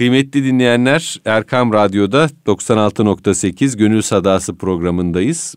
Kıymetli 0.00 0.44
dinleyenler 0.44 1.20
Erkam 1.24 1.72
Radyo'da 1.72 2.30
96.8 2.46 3.78
Gönül 3.78 4.02
Sadası 4.02 4.54
programındayız. 4.54 5.54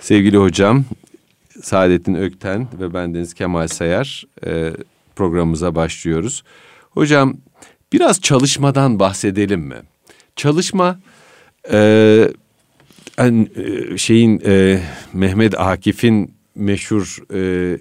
Sevgili 0.00 0.36
hocam 0.36 0.84
Saadettin 1.62 2.14
Ökten 2.14 2.68
ve 2.80 2.94
bendeniz 2.94 3.34
Kemal 3.34 3.68
Sayar 3.68 4.24
e, 4.46 4.72
programımıza 5.16 5.74
başlıyoruz. 5.74 6.44
Hocam 6.90 7.36
biraz 7.92 8.20
çalışmadan 8.20 8.98
bahsedelim 8.98 9.60
mi? 9.60 9.76
Çalışma 10.36 11.00
e, 11.72 12.28
e, 13.18 13.32
şeyin 13.96 14.42
e, 14.46 14.80
Mehmet 15.12 15.60
Akif'in 15.60 16.34
meşhur 16.54 17.18
e, 17.34 17.78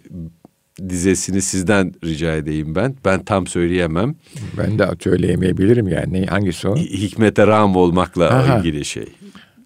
dizesini 0.90 1.42
sizden 1.42 1.94
rica 2.04 2.36
edeyim 2.36 2.76
ben. 2.76 2.96
Ben 3.06 3.24
tam 3.24 3.48
söyleyemem. 3.48 4.16
Ben 4.58 4.80
de 4.80 4.88
söyleyemeyebilirim 5.00 5.88
yani. 5.88 6.26
Hangisi 6.26 6.68
o? 6.68 6.76
Hikmete 6.76 7.48
ram 7.48 7.76
olmakla 7.76 8.30
Aha. 8.30 8.58
ilgili 8.58 8.86
şey. 8.86 9.08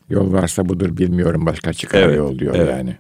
Yol 0.09 0.33
varsa 0.33 0.69
budur 0.69 0.97
bilmiyorum 0.97 1.45
başka 1.45 1.73
çıkar 1.73 2.01
evet, 2.01 2.17
yol 2.17 2.39
diyor 2.39 2.55
evet. 2.55 2.69
yani. 2.69 2.95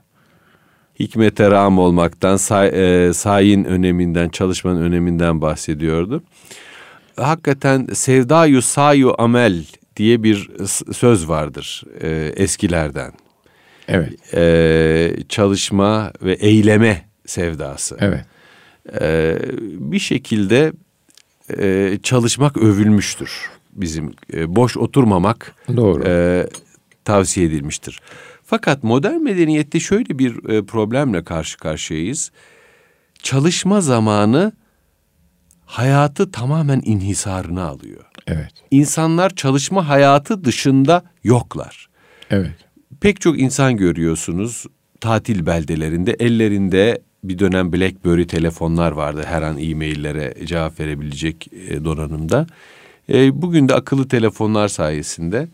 Hikmete 0.99 1.51
ram 1.51 1.79
olmaktan, 1.79 2.37
say, 2.37 2.67
e, 2.67 3.13
sayin 3.13 3.63
öneminden, 3.63 4.29
çalışmanın 4.29 4.81
öneminden 4.81 5.41
bahsediyordu. 5.41 6.23
Hakikaten 7.15 7.87
sevdayu 7.93 8.61
sayu 8.61 9.15
amel 9.17 9.63
diye 9.97 10.23
bir 10.23 10.49
söz 10.91 11.29
vardır 11.29 11.83
e, 12.01 12.33
eskilerden. 12.35 13.11
Evet. 13.87 14.33
E, 14.33 15.13
çalışma 15.29 16.11
ve 16.21 16.33
eyleme 16.33 17.10
sevdası. 17.31 17.97
Evet. 17.99 18.25
E, 19.01 19.37
bir 19.91 19.99
şekilde 19.99 20.73
e, 21.57 21.97
çalışmak 22.03 22.57
övülmüştür 22.57 23.49
bizim. 23.73 24.13
E, 24.33 24.55
boş 24.55 24.77
oturmamak 24.77 25.55
Doğru. 25.75 26.03
E, 26.07 26.47
tavsiye 27.05 27.47
edilmiştir. 27.47 27.99
Fakat 28.43 28.83
modern 28.83 29.21
medeniyette 29.21 29.79
şöyle 29.79 30.19
bir 30.19 30.49
e, 30.49 30.65
problemle 30.65 31.23
karşı 31.23 31.57
karşıyayız. 31.57 32.31
Çalışma 33.23 33.81
zamanı 33.81 34.51
hayatı 35.65 36.31
tamamen 36.31 36.81
inhisarına 36.85 37.63
alıyor. 37.63 38.05
Evet. 38.27 38.51
İnsanlar 38.71 39.35
çalışma 39.35 39.89
hayatı 39.89 40.45
dışında 40.45 41.03
yoklar. 41.23 41.89
Evet. 42.29 42.55
Pek 43.01 43.21
çok 43.21 43.39
insan 43.39 43.77
görüyorsunuz 43.77 44.65
tatil 45.01 45.45
beldelerinde 45.45 46.15
ellerinde 46.19 47.01
bir 47.23 47.39
dönem 47.39 47.73
BlackBerry 47.73 48.27
telefonlar 48.27 48.91
vardı 48.91 49.23
her 49.25 49.41
an 49.41 49.57
e-maillere 49.57 50.35
cevap 50.45 50.79
verebilecek 50.79 51.47
e, 51.53 51.85
donanımda. 51.85 52.47
E, 53.09 53.41
bugün 53.41 53.69
de 53.69 53.73
akıllı 53.73 54.07
telefonlar 54.07 54.67
sayesinde 54.67 55.47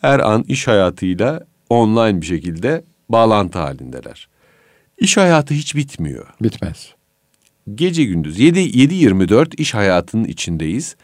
her 0.00 0.18
an 0.18 0.44
iş 0.48 0.68
hayatıyla 0.68 1.46
online 1.70 2.20
bir 2.20 2.26
şekilde 2.26 2.84
bağlantı 3.08 3.58
halindeler. 3.58 4.28
İş 4.98 5.16
hayatı 5.16 5.54
hiç 5.54 5.76
bitmiyor. 5.76 6.26
Bitmez. 6.42 6.94
Gece 7.74 8.04
gündüz 8.04 8.40
7 8.40 8.58
7-24 8.58 9.56
iş 9.56 9.74
hayatının 9.74 10.24
içindeyiz 10.24 10.96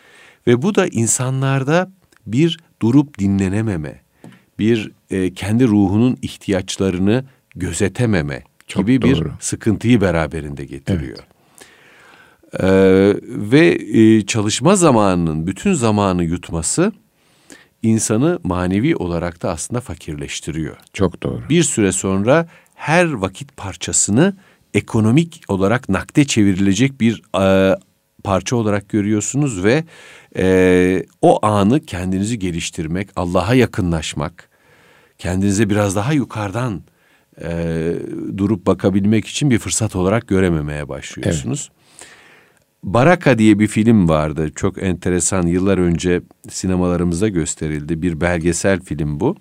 ve 0.46 0.62
bu 0.62 0.74
da 0.74 0.86
insanlarda 0.86 1.92
bir 2.26 2.58
durup 2.82 3.18
dinlenememe, 3.18 4.00
bir 4.58 4.92
e, 5.10 5.34
kendi 5.34 5.66
ruhunun 5.66 6.16
ihtiyaçlarını 6.22 7.24
gözetememe 7.54 8.42
Çok 8.66 8.86
gibi 8.86 9.02
doğru. 9.02 9.24
bir 9.24 9.30
sıkıntıyı 9.40 10.00
beraberinde 10.00 10.64
getiriyor. 10.64 11.18
Evet. 11.18 11.36
Ee, 12.60 13.14
ve 13.26 13.66
e, 13.68 14.26
çalışma 14.26 14.76
zamanının 14.76 15.46
bütün 15.46 15.72
zamanı 15.74 16.24
yutması 16.24 16.92
insanı 17.82 18.38
manevi 18.42 18.96
olarak 18.96 19.42
da 19.42 19.50
aslında 19.50 19.80
fakirleştiriyor. 19.80 20.76
Çok 20.92 21.22
doğru. 21.22 21.42
Bir 21.48 21.62
süre 21.62 21.92
sonra 21.92 22.48
her 22.74 23.12
vakit 23.12 23.56
parçasını 23.56 24.36
ekonomik 24.74 25.42
olarak 25.48 25.88
nakde 25.88 26.24
çevrilecek 26.24 27.00
bir 27.00 27.22
e, 27.40 27.76
parça 28.24 28.56
olarak 28.56 28.88
görüyorsunuz 28.88 29.64
ve 29.64 29.84
e, 30.36 31.06
o 31.22 31.46
anı 31.46 31.80
kendinizi 31.80 32.38
geliştirmek, 32.38 33.08
Allah'a 33.16 33.54
yakınlaşmak, 33.54 34.48
kendinize 35.18 35.70
biraz 35.70 35.96
daha 35.96 36.12
yukarıdan 36.12 36.82
e, 37.42 37.92
durup 38.36 38.66
bakabilmek 38.66 39.26
için 39.26 39.50
bir 39.50 39.58
fırsat 39.58 39.96
olarak 39.96 40.28
görememeye 40.28 40.88
başlıyorsunuz. 40.88 41.68
Evet. 41.70 41.76
Baraka 42.82 43.38
diye 43.38 43.58
bir 43.58 43.66
film 43.66 44.08
vardı. 44.08 44.50
Çok 44.54 44.82
enteresan 44.82 45.46
yıllar 45.46 45.78
önce 45.78 46.20
sinemalarımızda 46.48 47.28
gösterildi. 47.28 48.02
Bir 48.02 48.20
belgesel 48.20 48.80
film 48.80 49.20
bu. 49.20 49.36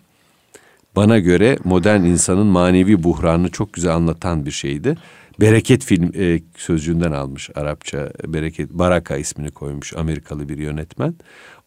Bana 0.95 1.19
göre 1.19 1.57
modern 1.63 2.03
insanın 2.03 2.47
manevi 2.47 3.03
buhranını 3.03 3.49
çok 3.49 3.73
güzel 3.73 3.95
anlatan 3.95 4.45
bir 4.45 4.51
şeydi. 4.51 4.97
Bereket 5.39 5.83
film 5.83 6.11
e, 6.15 6.39
sözcüğünden 6.57 7.11
almış 7.11 7.49
Arapça. 7.55 8.11
Bereket 8.27 8.69
Baraka 8.69 9.17
ismini 9.17 9.51
koymuş 9.51 9.93
Amerikalı 9.93 10.49
bir 10.49 10.57
yönetmen. 10.57 11.15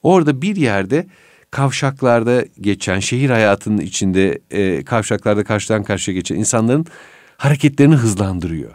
Orada 0.03 0.43
bir 0.43 0.57
yerde 0.57 1.07
kavşaklarda 1.51 2.45
geçen 2.61 3.01
şehir 3.01 3.31
hayatının 3.31 3.79
içinde 3.79 4.39
e, 4.51 4.85
kavşaklarda 4.85 5.45
karşıdan 5.45 5.83
karşıya 5.83 6.15
geçen 6.15 6.37
insanların 6.37 6.87
hareketlerini 7.37 7.95
hızlandırıyor. 7.95 8.75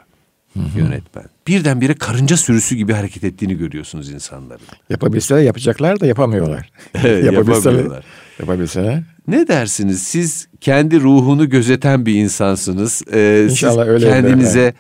Hı-hı. 0.54 0.80
yönetmen. 0.80 1.26
Birdenbire 1.48 1.94
karınca 1.94 2.38
sürüsü 2.38 2.76
gibi 2.76 2.94
hareket 2.94 3.24
ettiğini 3.24 3.58
görüyorsunuz 3.58 4.12
insanların. 4.12 4.62
Yapabilseler 4.90 5.42
yapacaklar 5.42 6.00
da 6.00 6.06
yapamıyorlar. 6.06 6.72
Evet, 7.04 7.26
yapamıyorlar. 7.26 8.06
Yapabilseler. 8.40 9.04
Ne 9.28 9.48
dersiniz? 9.48 10.04
Siz 10.04 10.48
kendi 10.62 11.00
ruhunu 11.00 11.50
gözeten 11.50 12.06
bir 12.06 12.14
insansınız. 12.16 13.02
Ee, 13.14 13.48
İnşallah 13.50 13.88
öyle. 13.88 14.10
Kendinize 14.10 14.74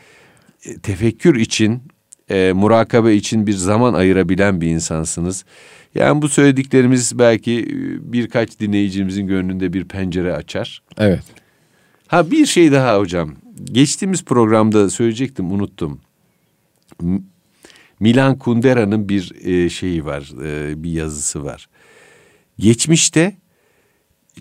yani. 0.65 0.79
tefekkür 0.79 1.35
için, 1.35 1.83
e, 2.29 2.51
murakabe 2.55 3.13
için 3.13 3.47
bir 3.47 3.53
zaman 3.53 3.93
ayırabilen 3.93 4.61
bir 4.61 4.67
insansınız. 4.67 5.45
Yani 5.95 6.21
bu 6.21 6.29
söylediklerimiz 6.29 7.19
belki 7.19 7.59
e, 7.59 8.13
birkaç 8.13 8.59
dinleyicimizin 8.59 9.27
gönlünde 9.27 9.73
bir 9.73 9.85
pencere 9.85 10.33
açar. 10.33 10.81
Evet. 10.97 11.23
Ha 12.07 12.31
bir 12.31 12.45
şey 12.45 12.71
daha 12.71 12.99
hocam 12.99 13.35
geçtiğimiz 13.63 14.25
programda 14.25 14.89
söyleyecektim 14.89 15.51
unuttum. 15.51 16.01
Milan 17.99 18.37
Kundera'nın 18.37 19.09
bir 19.09 19.45
e, 19.45 19.69
şeyi 19.69 20.05
var, 20.05 20.43
e, 20.43 20.83
bir 20.83 20.91
yazısı 20.91 21.43
var. 21.43 21.69
Geçmişte 22.59 23.35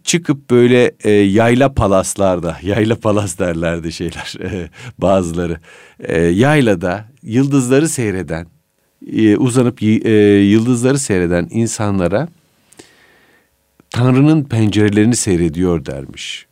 çıkıp 0.04 0.50
böyle 0.50 0.94
e, 1.04 1.10
yayla 1.10 1.74
palaslarda, 1.74 2.58
yayla 2.62 2.96
palas 2.96 3.38
derlerdi 3.38 3.92
şeyler 3.92 4.34
e, 4.40 4.70
bazıları. 4.98 5.60
E, 5.98 6.22
yaylada 6.22 7.08
yıldızları 7.22 7.88
seyreden, 7.88 8.46
e, 9.12 9.36
uzanıp 9.36 9.82
e, 9.82 10.10
yıldızları 10.38 10.98
seyreden 10.98 11.48
insanlara 11.50 12.28
Tanrı'nın 13.90 14.44
pencerelerini 14.44 15.16
seyrediyor 15.16 15.86
dermiş 15.86 16.46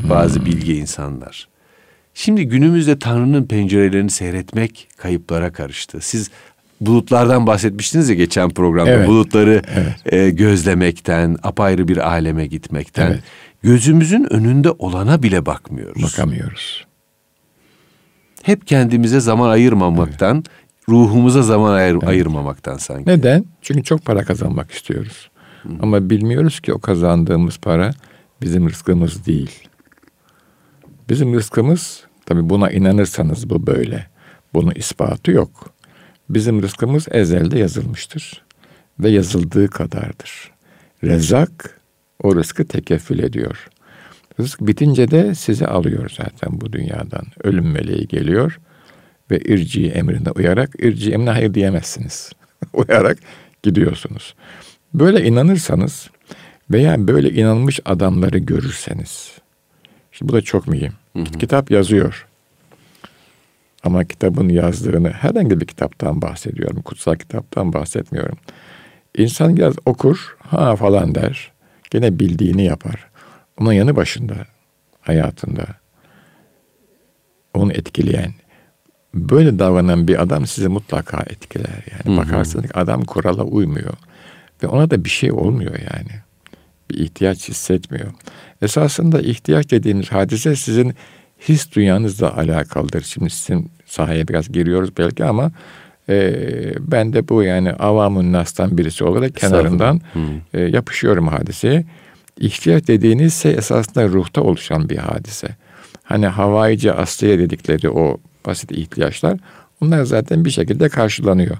bazı 0.00 0.38
hmm. 0.38 0.46
bilge 0.46 0.74
insanlar. 0.74 1.48
Şimdi 2.14 2.48
günümüzde 2.48 2.98
Tanrı'nın 2.98 3.44
pencerelerini 3.44 4.10
seyretmek 4.10 4.88
kayıplara 4.96 5.52
karıştı. 5.52 5.98
Siz 6.00 6.30
bulutlardan 6.80 7.46
bahsetmiştiniz 7.46 8.08
ya 8.08 8.14
geçen 8.14 8.50
programda. 8.50 8.90
Evet, 8.90 9.08
Bulutları 9.08 9.62
evet. 9.74 10.12
E, 10.12 10.30
gözlemekten, 10.30 11.36
apayrı 11.42 11.88
bir 11.88 12.08
aleme 12.08 12.46
gitmekten. 12.46 13.06
Evet. 13.06 13.22
Gözümüzün 13.62 14.32
önünde 14.32 14.70
olana 14.70 15.22
bile 15.22 15.46
bakmıyoruz. 15.46 16.02
Bakamıyoruz. 16.02 16.86
Hep 18.42 18.66
kendimize 18.66 19.20
zaman 19.20 19.50
ayırmamaktan, 19.50 20.36
evet. 20.36 20.46
Ruhumuza 20.88 21.42
zaman 21.42 21.72
ayır, 21.72 21.92
evet. 21.92 22.08
ayırmamaktan 22.08 22.76
sanki. 22.76 23.10
Neden? 23.10 23.44
Çünkü 23.62 23.82
çok 23.82 24.04
para 24.04 24.24
kazanmak 24.24 24.70
istiyoruz. 24.70 25.30
Hı. 25.62 25.68
Ama 25.82 26.10
bilmiyoruz 26.10 26.60
ki 26.60 26.72
o 26.72 26.78
kazandığımız 26.78 27.58
para 27.58 27.90
bizim 28.42 28.68
rızkımız 28.68 29.26
değil. 29.26 29.68
Bizim 31.08 31.34
rızkımız 31.34 32.04
tabi 32.26 32.50
buna 32.50 32.70
inanırsanız 32.70 33.50
bu 33.50 33.66
böyle. 33.66 34.06
Bunun 34.54 34.70
ispatı 34.70 35.30
yok. 35.30 35.70
Bizim 36.30 36.62
rızkımız 36.62 37.06
ezelde 37.10 37.58
yazılmıştır 37.58 38.42
ve 39.00 39.10
yazıldığı 39.10 39.68
kadardır. 39.68 40.52
Rezak 41.04 41.80
o 42.22 42.36
rızkı 42.36 42.64
tekeffül 42.64 43.18
ediyor. 43.18 43.68
Rızk 44.40 44.60
bitince 44.60 45.10
de 45.10 45.34
sizi 45.34 45.66
alıyor 45.66 46.12
zaten 46.16 46.60
bu 46.60 46.72
dünyadan. 46.72 47.26
Ölüm 47.44 47.70
meleği 47.70 48.08
geliyor 48.08 48.60
ve 49.30 49.38
irci 49.38 49.90
emrine 49.90 50.30
uyarak 50.30 50.70
irci 50.78 51.12
emrine 51.12 51.30
hayır 51.30 51.54
diyemezsiniz. 51.54 52.32
uyarak 52.72 53.18
gidiyorsunuz. 53.62 54.34
Böyle 54.94 55.24
inanırsanız 55.24 56.10
veya 56.70 57.08
böyle 57.08 57.30
inanmış 57.30 57.80
adamları 57.84 58.38
görürseniz 58.38 59.34
Şimdi 60.18 60.32
bu 60.32 60.36
da 60.36 60.42
çok 60.42 60.68
mühim. 60.68 60.92
Hı 61.16 61.18
hı. 61.18 61.24
Kitap 61.24 61.70
yazıyor. 61.70 62.26
Ama 63.82 64.04
kitabın 64.04 64.48
yazdığını 64.48 65.10
herhangi 65.10 65.60
bir 65.60 65.66
kitaptan 65.66 66.22
bahsediyorum. 66.22 66.82
Kutsal 66.82 67.14
kitaptan 67.16 67.72
bahsetmiyorum. 67.72 68.38
İnsan 69.16 69.56
biraz 69.56 69.74
okur, 69.86 70.36
ha 70.38 70.76
falan 70.76 71.14
der. 71.14 71.52
Gene 71.90 72.18
bildiğini 72.18 72.64
yapar. 72.64 73.10
Onun 73.60 73.72
yanı 73.72 73.96
başında, 73.96 74.34
hayatında 75.00 75.64
onu 77.54 77.72
etkileyen, 77.72 78.34
böyle 79.14 79.58
davranan 79.58 80.08
bir 80.08 80.22
adam 80.22 80.46
sizi 80.46 80.68
mutlaka 80.68 81.22
etkiler. 81.22 81.84
Yani 81.92 82.16
hı 82.16 82.20
hı. 82.20 82.24
bakarsınız 82.24 82.64
adam 82.74 83.04
kurala 83.04 83.42
uymuyor. 83.42 83.94
Ve 84.62 84.66
ona 84.66 84.90
da 84.90 85.04
bir 85.04 85.10
şey 85.10 85.32
olmuyor 85.32 85.74
yani. 85.74 86.20
Bir 86.90 86.98
ihtiyaç 86.98 87.48
hissetmiyor. 87.48 88.12
Esasında 88.62 89.20
ihtiyaç 89.20 89.70
dediğimiz 89.70 90.12
hadise 90.12 90.56
sizin 90.56 90.94
his 91.48 91.72
dünyanızla 91.72 92.36
alakalıdır. 92.36 93.02
Şimdi 93.02 93.30
sizin 93.30 93.70
sahaya 93.86 94.28
biraz 94.28 94.52
giriyoruz 94.52 94.90
belki 94.98 95.24
ama 95.24 95.52
e, 96.08 96.34
ben 96.80 97.12
de 97.12 97.28
bu 97.28 97.42
yani 97.42 97.72
avamın 97.72 98.32
nastan 98.32 98.78
birisi 98.78 99.04
olarak 99.04 99.36
kenarından 99.36 100.00
e, 100.54 100.60
yapışıyorum 100.60 101.28
hadiseye. 101.28 101.84
İhtiyaç 102.40 102.88
dediğiniz 102.88 103.34
şey 103.34 103.54
esasında 103.54 104.08
ruhta 104.08 104.40
oluşan 104.40 104.88
bir 104.88 104.96
hadise. 104.96 105.48
Hani 106.02 106.26
havaici 106.26 106.92
asliye 106.92 107.38
dedikleri 107.38 107.90
o 107.90 108.20
basit 108.46 108.72
ihtiyaçlar 108.72 109.38
onlar 109.80 110.04
zaten 110.04 110.44
bir 110.44 110.50
şekilde 110.50 110.88
karşılanıyor. 110.88 111.56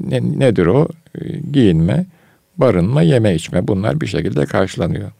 Ne, 0.00 0.20
nedir 0.38 0.66
o? 0.66 0.88
E, 1.14 1.38
giyinme, 1.52 2.06
barınma, 2.56 3.02
yeme 3.02 3.34
içme 3.34 3.68
bunlar 3.68 4.00
bir 4.00 4.06
şekilde 4.06 4.46
karşılanıyor. 4.46 5.10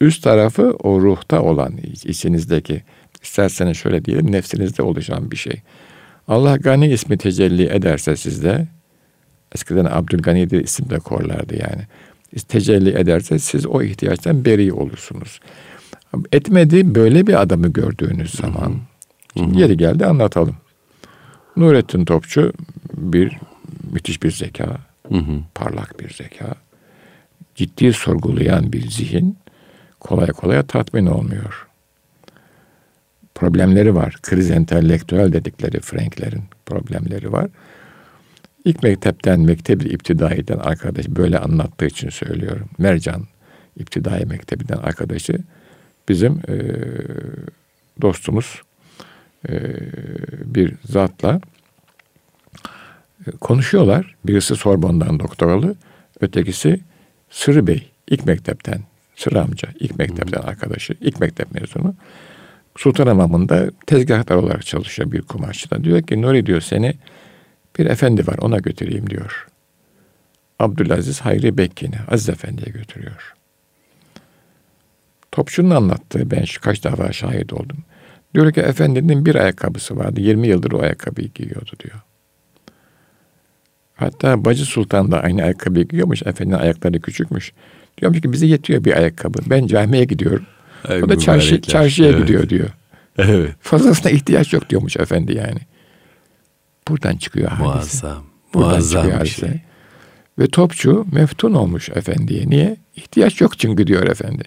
Üst 0.00 0.22
tarafı 0.22 0.76
o 0.82 1.00
ruhta 1.00 1.42
olan 1.42 1.72
içinizdeki 2.04 2.82
isterseniz 3.22 3.76
şöyle 3.76 4.04
diyelim 4.04 4.32
nefsinizde 4.32 4.82
oluşan 4.82 5.30
bir 5.30 5.36
şey. 5.36 5.62
Allah 6.28 6.56
Gani 6.56 6.92
ismi 6.92 7.18
tecelli 7.18 7.66
ederse 7.66 8.16
sizde 8.16 8.66
eskiden 9.54 9.84
Abdülgani 9.84 10.50
diye 10.50 10.62
isim 10.62 10.90
de 10.90 10.98
korlardı 10.98 11.54
yani. 11.54 11.82
Tecelli 12.48 12.98
ederse 12.98 13.38
siz 13.38 13.66
o 13.66 13.82
ihtiyaçtan 13.82 14.44
beri 14.44 14.72
olursunuz. 14.72 15.40
Etmedi 16.32 16.94
böyle 16.94 17.26
bir 17.26 17.42
adamı 17.42 17.68
gördüğünüz 17.68 18.30
zaman 18.30 18.74
Şimdi 19.36 19.60
yeri 19.60 19.76
geldi 19.76 20.06
anlatalım. 20.06 20.56
Nurettin 21.56 22.04
Topçu 22.04 22.52
bir 22.92 23.38
müthiş 23.92 24.22
bir 24.22 24.30
zeka, 24.30 24.76
hı 25.08 25.18
hı. 25.18 25.40
parlak 25.54 26.00
bir 26.00 26.10
zeka, 26.14 26.54
ciddi 27.54 27.92
sorgulayan 27.92 28.72
bir 28.72 28.90
zihin 28.90 29.38
kolay 30.00 30.28
kolay 30.28 30.62
tatmin 30.62 31.06
olmuyor. 31.06 31.66
Problemleri 33.34 33.94
var. 33.94 34.16
Kriz 34.22 34.50
entelektüel 34.50 35.32
dedikleri 35.32 35.80
Franklerin 35.80 36.42
problemleri 36.66 37.32
var. 37.32 37.46
İlk 38.64 38.82
mektepten, 38.82 39.40
mektebi 39.40 39.84
iptidaiden 39.84 40.58
arkadaş 40.58 41.08
böyle 41.08 41.38
anlattığı 41.38 41.86
için 41.86 42.08
söylüyorum. 42.08 42.68
Mercan 42.78 43.26
İptidai 43.76 44.26
Mektebi'nden 44.26 44.76
arkadaşı 44.76 45.38
bizim 46.08 46.32
e, 46.32 46.56
dostumuz 48.02 48.62
e, 49.48 49.54
bir 50.54 50.74
zatla 50.84 51.40
e, 53.26 53.30
konuşuyorlar. 53.30 54.14
Birisi 54.24 54.56
Sorbon'dan 54.56 55.20
doktoralı, 55.20 55.74
ötekisi 56.20 56.80
Sırrı 57.30 57.66
Bey, 57.66 57.90
ilk 58.08 58.26
mektepten, 58.26 58.80
Sırrı 59.16 59.42
amca, 59.42 59.68
ilk 59.80 59.98
mektepten 59.98 60.40
arkadaşı, 60.40 60.94
ilk 61.00 61.20
mektep 61.20 61.54
mezunu. 61.54 61.94
Sultanhamamı'nda 62.76 63.70
tezgahtar 63.86 64.36
olarak 64.36 64.66
çalışıyor 64.66 65.12
bir 65.12 65.22
kumaşçıda. 65.22 65.84
Diyor 65.84 66.02
ki 66.02 66.22
Nuri 66.22 66.46
diyor 66.46 66.60
seni 66.60 66.94
bir 67.78 67.86
efendi 67.86 68.26
var 68.26 68.38
ona 68.38 68.58
götüreyim 68.58 69.10
diyor. 69.10 69.46
Abdülaziz 70.58 71.20
Hayri 71.20 71.58
Bekkin'i 71.58 71.96
Aziz 72.10 72.28
Efendi'ye 72.28 72.72
götürüyor. 72.72 73.34
Topçu'nun 75.32 75.70
anlattığı 75.70 76.30
ben 76.30 76.44
şu 76.44 76.60
kaç 76.60 76.84
defa 76.84 77.12
şahit 77.12 77.52
oldum. 77.52 77.78
Diyor 78.34 78.52
ki 78.52 78.60
efendinin 78.60 79.26
bir 79.26 79.34
ayakkabısı 79.34 79.96
vardı. 79.96 80.20
20 80.20 80.48
yıldır 80.48 80.72
o 80.72 80.82
ayakkabıyı 80.82 81.28
giyiyordu 81.34 81.70
diyor. 81.84 82.00
Hatta 83.94 84.44
Bacı 84.44 84.64
Sultan 84.64 85.12
da 85.12 85.20
aynı 85.22 85.42
ayakkabıyı 85.42 85.88
giyiyormuş. 85.88 86.22
Efendinin 86.22 86.58
ayakları 86.58 87.00
küçükmüş. 87.00 87.52
Diyormuş 87.98 88.20
ki 88.20 88.32
bize 88.32 88.46
yetiyor 88.46 88.84
bir 88.84 88.96
ayakkabı. 88.96 89.38
Ben 89.46 89.66
camiye 89.66 90.04
gidiyorum. 90.04 90.46
Ay, 90.88 91.02
o 91.02 91.08
da 91.08 91.18
çarşı, 91.18 91.60
çarşıya 91.60 92.08
evet. 92.08 92.20
gidiyor 92.20 92.48
diyor. 92.48 92.68
Evet. 93.18 93.52
Fazlasına 93.60 94.10
ihtiyaç 94.10 94.52
yok 94.52 94.70
diyormuş 94.70 94.96
efendi 94.96 95.36
yani. 95.36 95.58
Buradan 96.88 97.16
çıkıyor 97.16 97.48
hadise. 97.48 97.64
Muazzam. 97.64 98.24
Buradan 98.54 98.70
Muazzam 98.70 99.02
çıkıyor 99.02 99.18
hadise. 99.18 99.46
Şey. 99.46 99.60
Ve 100.38 100.46
topçu 100.46 101.06
meftun 101.12 101.54
olmuş 101.54 101.88
efendiye. 101.88 102.50
Niye? 102.50 102.76
İhtiyaç 102.96 103.40
yok 103.40 103.58
çünkü 103.58 103.86
diyor 103.86 104.06
efendi. 104.06 104.42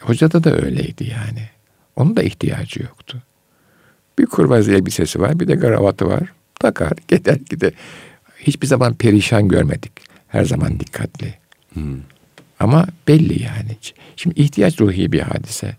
Hocada 0.00 0.44
da 0.44 0.56
öyleydi 0.56 1.04
yani. 1.04 1.55
Onun 1.96 2.16
da 2.16 2.22
ihtiyacı 2.22 2.82
yoktu. 2.82 3.22
Bir 4.18 4.26
kurmaz 4.26 4.68
elbisesi 4.68 5.20
var, 5.20 5.40
bir 5.40 5.48
de 5.48 5.54
gravatı 5.54 6.06
var. 6.06 6.32
Takar, 6.60 6.92
gider 7.08 7.38
gider. 7.50 7.72
Hiçbir 8.38 8.66
zaman 8.66 8.94
perişan 8.94 9.48
görmedik. 9.48 9.92
Her 10.28 10.44
zaman 10.44 10.80
dikkatli. 10.80 11.34
Hmm. 11.72 12.00
Ama 12.60 12.86
belli 13.08 13.42
yani. 13.42 13.76
Şimdi 14.16 14.40
ihtiyaç 14.40 14.80
ruhi 14.80 15.12
bir 15.12 15.20
hadise. 15.20 15.76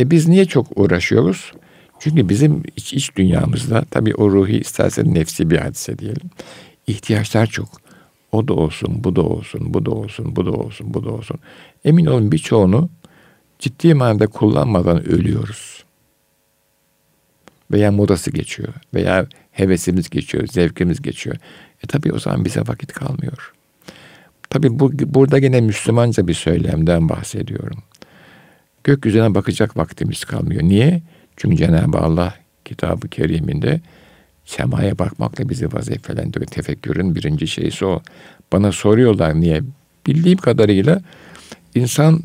E 0.00 0.10
biz 0.10 0.28
niye 0.28 0.44
çok 0.44 0.66
uğraşıyoruz? 0.80 1.52
Çünkü 2.00 2.28
bizim 2.28 2.62
iç, 2.76 2.92
iç 2.92 3.16
dünyamızda 3.16 3.84
tabii 3.90 4.14
o 4.14 4.30
ruhi 4.30 4.60
istersen 4.60 5.14
nefsi 5.14 5.50
bir 5.50 5.58
hadise 5.58 5.98
diyelim. 5.98 6.30
İhtiyaçlar 6.86 7.46
çok. 7.46 7.68
O 8.32 8.48
da 8.48 8.54
olsun, 8.54 9.04
bu 9.04 9.16
da 9.16 9.22
olsun, 9.22 9.74
bu 9.74 9.86
da 9.86 9.90
olsun, 9.90 10.36
bu 10.36 10.46
da 10.46 10.50
olsun, 10.50 10.94
bu 10.94 11.04
da 11.04 11.10
olsun. 11.10 11.38
Emin 11.84 12.06
olun 12.06 12.32
birçoğunu 12.32 12.88
ciddi 13.62 13.94
manada 13.94 14.26
kullanmadan 14.26 15.08
ölüyoruz. 15.08 15.84
Veya 17.70 17.92
modası 17.92 18.30
geçiyor. 18.30 18.68
Veya 18.94 19.26
hevesimiz 19.52 20.10
geçiyor, 20.10 20.46
zevkimiz 20.46 21.02
geçiyor. 21.02 21.36
E 21.84 21.86
tabi 21.86 22.12
o 22.12 22.18
zaman 22.18 22.44
bize 22.44 22.60
vakit 22.60 22.92
kalmıyor. 22.92 23.52
Tabi 24.50 24.78
bu, 24.78 24.92
burada 24.92 25.38
yine 25.38 25.60
Müslümanca 25.60 26.28
bir 26.28 26.34
söylemden 26.34 27.08
bahsediyorum. 27.08 27.82
Gökyüzüne 28.84 29.34
bakacak 29.34 29.76
vaktimiz 29.76 30.24
kalmıyor. 30.24 30.62
Niye? 30.62 31.02
Çünkü 31.36 31.56
Cenab-ı 31.56 31.98
Allah 31.98 32.34
kitabı 32.64 33.08
keriminde 33.08 33.80
semaya 34.44 34.98
bakmakla 34.98 35.48
bizi 35.48 35.72
vazifelendiriyor. 35.72 36.50
Tefekkürün 36.50 37.14
birinci 37.14 37.46
şeysi 37.48 37.86
o. 37.86 38.02
Bana 38.52 38.72
soruyorlar 38.72 39.40
niye? 39.40 39.62
Bildiğim 40.06 40.38
kadarıyla 40.38 41.00
insan 41.74 42.20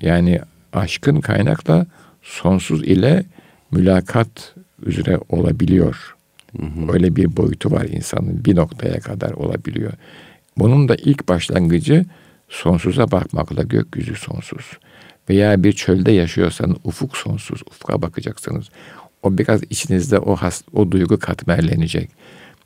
yani 0.00 0.40
aşkın 0.72 1.20
kaynakla 1.20 1.86
sonsuz 2.22 2.82
ile 2.82 3.24
mülakat 3.70 4.54
üzere 4.82 5.18
olabiliyor. 5.28 6.14
Hı 6.60 6.66
hı. 6.66 6.92
Öyle 6.92 7.16
bir 7.16 7.36
boyutu 7.36 7.70
var 7.70 7.84
insanın 7.84 8.44
bir 8.44 8.56
noktaya 8.56 9.00
kadar 9.00 9.30
olabiliyor. 9.30 9.92
Bunun 10.58 10.88
da 10.88 10.94
ilk 10.94 11.28
başlangıcı 11.28 12.04
sonsuza 12.48 13.10
bakmakla 13.10 13.62
gökyüzü 13.62 14.14
sonsuz. 14.14 14.66
Veya 15.28 15.62
bir 15.62 15.72
çölde 15.72 16.12
yaşıyorsanız 16.12 16.76
ufuk 16.84 17.16
sonsuz, 17.16 17.62
ufka 17.70 18.02
bakacaksınız. 18.02 18.68
O 19.22 19.38
biraz 19.38 19.62
içinizde 19.62 20.18
o 20.18 20.36
has, 20.36 20.62
o 20.72 20.90
duygu 20.90 21.18
katmerlenecek. 21.18 22.10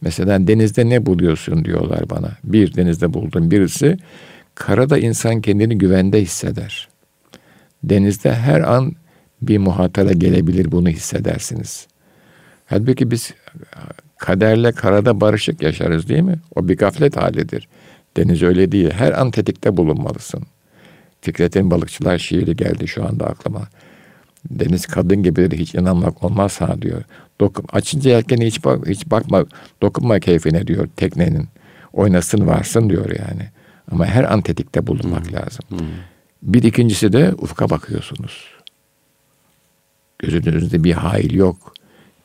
Mesela 0.02 0.46
denizde 0.46 0.88
ne 0.88 1.06
buluyorsun 1.06 1.64
diyorlar 1.64 2.10
bana. 2.10 2.30
Bir 2.44 2.74
denizde 2.74 3.14
buldum 3.14 3.50
birisi. 3.50 3.96
Karada 4.54 4.98
insan 4.98 5.40
kendini 5.40 5.78
güvende 5.78 6.22
hisseder. 6.22 6.88
Denizde 7.84 8.34
her 8.34 8.60
an 8.60 8.92
bir 9.42 9.58
muhatara 9.58 10.12
gelebilir 10.12 10.72
bunu 10.72 10.88
hissedersiniz. 10.88 11.86
Halbuki 12.66 13.10
biz 13.10 13.34
kaderle 14.18 14.72
karada 14.72 15.20
barışık 15.20 15.62
yaşarız 15.62 16.08
değil 16.08 16.22
mi? 16.22 16.38
O 16.54 16.68
bir 16.68 16.76
gaflet 16.76 17.16
halidir. 17.16 17.68
Deniz 18.16 18.42
öyle 18.42 18.72
değil. 18.72 18.90
Her 18.90 19.12
an 19.12 19.30
tetikte 19.30 19.76
bulunmalısın. 19.76 20.42
Fikret'in 21.20 21.70
balıkçılar 21.70 22.18
şiiri 22.18 22.56
geldi 22.56 22.88
şu 22.88 23.08
anda 23.08 23.26
aklıma. 23.26 23.68
Deniz 24.50 24.86
kadın 24.86 25.22
gibidir 25.22 25.58
hiç 25.58 25.74
inanmak 25.74 26.24
olmaz 26.24 26.60
ha 26.60 26.82
diyor. 26.82 27.02
Dokun, 27.40 27.64
açınca 27.72 28.10
yelkeni 28.10 28.46
hiç, 28.46 28.64
bak, 28.64 28.88
hiç 28.88 29.10
bakma, 29.10 29.44
dokunma 29.82 30.20
keyfine 30.20 30.66
diyor 30.66 30.88
teknenin. 30.96 31.48
Oynasın 31.92 32.46
varsın 32.46 32.90
diyor 32.90 33.10
yani. 33.10 33.48
Ama 33.90 34.06
her 34.06 34.24
an 34.32 34.40
tetikte 34.40 34.86
bulunmak 34.86 35.26
hmm. 35.26 35.34
lazım. 35.36 35.64
Hmm. 35.68 35.78
Bir 36.42 36.62
ikincisi 36.62 37.12
de 37.12 37.34
ufka 37.38 37.70
bakıyorsunuz. 37.70 38.44
Gözünüzde 40.18 40.84
bir 40.84 40.92
hail 40.92 41.34
yok. 41.34 41.74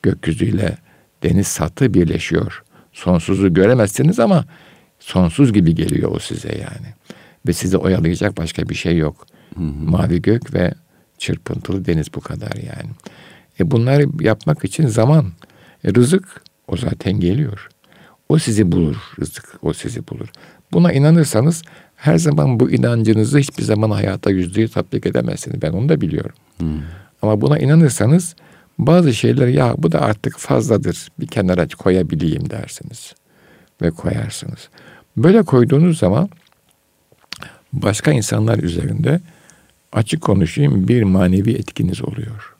Gökyüzüyle 0.02 0.78
deniz 1.22 1.46
satı 1.46 1.94
birleşiyor. 1.94 2.64
Sonsuzu 2.92 3.54
göremezsiniz 3.54 4.20
ama 4.20 4.44
sonsuz 4.98 5.52
gibi 5.52 5.74
geliyor 5.74 6.10
o 6.14 6.18
size 6.18 6.52
yani. 6.52 6.94
Ve 7.46 7.52
sizi 7.52 7.76
oyalayacak 7.76 8.36
başka 8.36 8.68
bir 8.68 8.74
şey 8.74 8.96
yok. 8.96 9.26
Hı 9.54 9.60
hı. 9.60 9.64
Mavi 9.64 10.22
gök 10.22 10.54
ve 10.54 10.74
çırpıntılı 11.18 11.84
deniz 11.84 12.14
bu 12.14 12.20
kadar 12.20 12.56
yani. 12.56 12.90
E 13.60 13.70
bunları 13.70 14.06
yapmak 14.20 14.64
için 14.64 14.86
zaman, 14.86 15.32
e 15.84 15.94
rızık 15.94 16.42
o 16.68 16.76
zaten 16.76 17.20
geliyor. 17.20 17.68
O 18.28 18.38
sizi 18.38 18.72
bulur 18.72 18.96
rızık, 19.20 19.58
o 19.62 19.72
sizi 19.72 20.08
bulur. 20.08 20.28
Buna 20.72 20.92
inanırsanız 20.92 21.62
her 21.96 22.18
zaman 22.18 22.60
bu 22.60 22.70
inancınızı 22.70 23.38
hiçbir 23.38 23.62
zaman 23.62 23.90
hayata 23.90 24.30
yüzde 24.30 24.60
yüz 24.60 24.72
tatbik 24.72 25.06
edemezsiniz. 25.06 25.62
Ben 25.62 25.72
onu 25.72 25.88
da 25.88 26.00
biliyorum. 26.00 26.36
Hmm. 26.58 26.82
Ama 27.22 27.40
buna 27.40 27.58
inanırsanız 27.58 28.36
bazı 28.78 29.14
şeyler 29.14 29.48
ya 29.48 29.74
bu 29.78 29.92
da 29.92 30.00
artık 30.00 30.38
fazladır 30.38 31.08
bir 31.20 31.26
kenara 31.26 31.68
koyabileyim 31.68 32.50
dersiniz. 32.50 33.14
Ve 33.82 33.90
koyarsınız. 33.90 34.68
Böyle 35.16 35.42
koyduğunuz 35.42 35.98
zaman 35.98 36.28
başka 37.72 38.12
insanlar 38.12 38.58
üzerinde 38.58 39.20
açık 39.92 40.22
konuşayım 40.22 40.88
bir 40.88 41.02
manevi 41.02 41.52
etkiniz 41.52 42.02
oluyor. 42.02 42.54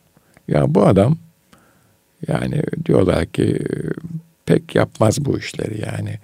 Ya 0.48 0.74
bu 0.74 0.86
adam 0.86 1.16
yani 2.28 2.62
diyorlar 2.86 3.26
ki 3.26 3.58
pek 4.46 4.74
yapmaz 4.74 5.24
bu 5.24 5.38
işleri 5.38 5.80
yani. 5.80 6.18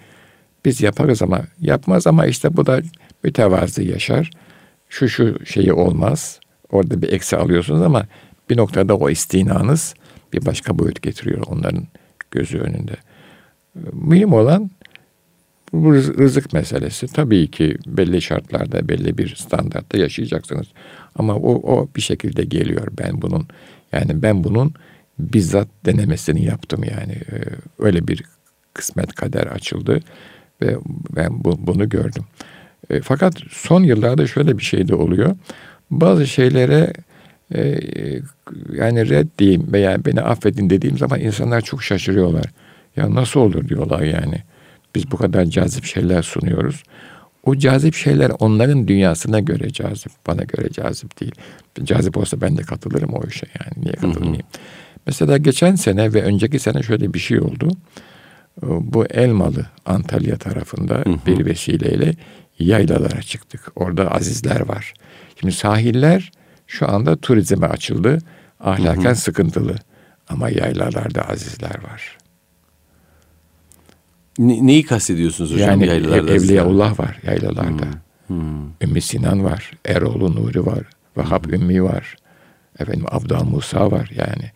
Biz 0.65 0.81
yaparız 0.81 1.23
ama 1.23 1.41
yapmaz 1.61 2.07
ama 2.07 2.27
işte 2.27 2.57
bu 2.57 2.67
da 2.67 2.83
mütevazı 3.25 3.83
yaşar. 3.83 4.31
Şu 4.89 5.09
şu 5.09 5.47
şeyi 5.47 5.73
olmaz. 5.73 6.41
Orada 6.71 7.03
bir 7.03 7.13
eksi 7.13 7.37
alıyorsunuz 7.37 7.83
ama 7.83 8.07
bir 8.51 8.57
noktada 8.57 8.97
o 8.97 9.11
istinanız 9.11 9.95
bir 10.33 10.47
başka 10.47 10.79
boyut 10.79 11.03
getiriyor 11.03 11.43
onların 11.47 11.87
gözü 12.31 12.59
önünde. 12.59 12.97
Mühim 13.93 14.33
olan 14.33 14.71
bu 15.73 15.95
rızık 15.95 16.53
meselesi. 16.53 17.07
Tabii 17.07 17.51
ki 17.51 17.77
belli 17.87 18.23
şartlarda, 18.23 18.89
belli 18.89 19.19
bir 19.19 19.35
standartta 19.35 19.99
yaşayacaksınız. 19.99 20.67
Ama 21.15 21.37
o, 21.37 21.75
o 21.77 21.89
bir 21.97 22.01
şekilde 22.01 22.45
geliyor. 22.45 22.89
Ben 22.99 23.23
bunun 23.23 23.47
yani 23.93 24.23
ben 24.23 24.45
bunun 24.45 24.75
bizzat 25.19 25.69
denemesini 25.87 26.45
yaptım 26.45 26.85
yani. 26.85 27.13
Ee, 27.13 27.43
öyle 27.79 28.09
bir 28.09 28.25
kısmet 28.75 29.15
kader 29.15 29.47
açıldı 29.47 30.01
ve 30.63 30.77
ben 31.17 31.45
bu, 31.45 31.67
bunu 31.67 31.89
gördüm. 31.89 32.25
E, 32.91 33.01
fakat 33.01 33.35
son 33.51 33.83
yıllarda 33.83 34.27
şöyle 34.27 34.59
bir 34.59 34.63
şey 34.63 34.89
de 34.89 34.95
oluyor. 34.95 35.37
Bazı 35.91 36.27
şeylere 36.27 36.93
e, 37.55 37.81
yani 38.73 39.09
red 39.09 39.29
diyeyim 39.39 39.73
veya 39.73 40.05
beni 40.05 40.21
affedin 40.21 40.71
dediğim 40.71 40.99
zaman 40.99 41.21
insanlar 41.21 41.61
çok 41.61 41.83
şaşırıyorlar. 41.83 42.45
Ya 42.97 43.15
nasıl 43.15 43.41
olur 43.41 43.69
diyorlar 43.69 44.03
yani. 44.03 44.43
Biz 44.95 45.11
bu 45.11 45.17
kadar 45.17 45.45
cazip 45.45 45.85
şeyler 45.85 46.23
sunuyoruz. 46.23 46.83
O 47.45 47.57
cazip 47.57 47.95
şeyler 47.95 48.33
onların 48.39 48.89
dünyasına 48.89 49.41
göre 49.41 49.71
cazip, 49.73 50.13
bana 50.27 50.43
göre 50.43 50.69
cazip 50.71 51.21
değil. 51.21 51.35
Cazip 51.85 52.17
olsa 52.17 52.41
ben 52.41 52.57
de 52.57 52.63
katılırım 52.63 53.15
o 53.15 53.27
işe 53.29 53.47
yani. 53.61 53.85
Niye 53.85 53.95
katılmayayım? 53.95 54.47
Hı 54.53 54.59
hı. 54.59 54.63
Mesela 55.07 55.37
geçen 55.37 55.75
sene 55.75 56.15
ve 56.15 56.23
önceki 56.23 56.59
sene 56.59 56.83
şöyle 56.83 57.15
bir 57.15 57.19
şey 57.19 57.41
oldu. 57.41 57.69
Bu 58.63 59.07
Elmalı 59.07 59.67
Antalya 59.87 60.37
tarafında 60.37 60.95
hı 60.95 61.11
hı. 61.11 61.27
bir 61.27 61.47
vesileyle 61.47 62.15
yaylalara 62.59 63.23
çıktık. 63.23 63.73
Orada 63.77 64.11
azizler 64.11 64.61
var. 64.61 64.95
Şimdi 65.41 65.53
sahiller 65.53 66.33
şu 66.67 66.91
anda 66.91 67.17
turizme 67.17 67.67
açıldı. 67.67 68.19
Ahlaken 68.61 69.05
hı 69.05 69.11
hı. 69.11 69.17
sıkıntılı. 69.17 69.77
Ama 70.29 70.51
yaylalarda 70.51 71.29
azizler 71.29 71.85
var. 71.85 72.19
Ne, 74.39 74.67
neyi 74.67 74.83
kastediyorsunuz 74.83 75.53
hocam 75.53 75.71
yani 75.71 75.87
yaylalarda? 75.87 76.33
Evliyaullah 76.33 77.01
var 77.01 77.19
yaylalarda. 77.27 77.87
Hmm. 78.27 78.41
Hmm. 78.41 78.71
Ümmü 78.83 79.01
Sinan 79.01 79.45
var. 79.45 79.71
Eroğlu 79.85 80.35
Nuri 80.35 80.67
var. 80.67 80.83
Vahap. 81.17 81.53
Ümmi 81.53 81.85
var. 81.85 82.17
Efendim 82.79 83.05
Abdal 83.11 83.45
Musa 83.45 83.91
var 83.91 84.11
yani. 84.15 84.51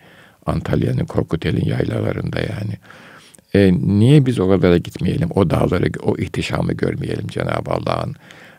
Antalya'nın 0.47 1.05
Korkutel'in 1.05 1.65
yaylalarında 1.65 2.41
yani. 2.41 2.79
E, 3.57 3.73
niye 3.73 4.27
biz 4.27 4.41
o 4.41 4.49
kadara 4.49 4.79
gitmeyelim? 4.79 5.29
O 5.35 5.51
dağları, 5.51 5.87
o 6.03 6.17
ihtişamı 6.17 6.73
görmeyelim 6.73 7.27
Cenab-ı 7.27 7.71
Allah'ın. 7.71 8.15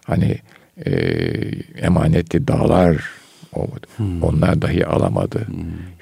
Hani 0.06 0.38
e, 0.86 0.92
emanetli 1.82 2.48
dağlar 2.48 3.10
o, 3.56 3.68
hmm. 3.98 4.24
onlar 4.24 4.62
dahi 4.62 4.86
alamadı. 4.86 5.48
Hmm. 5.48 5.56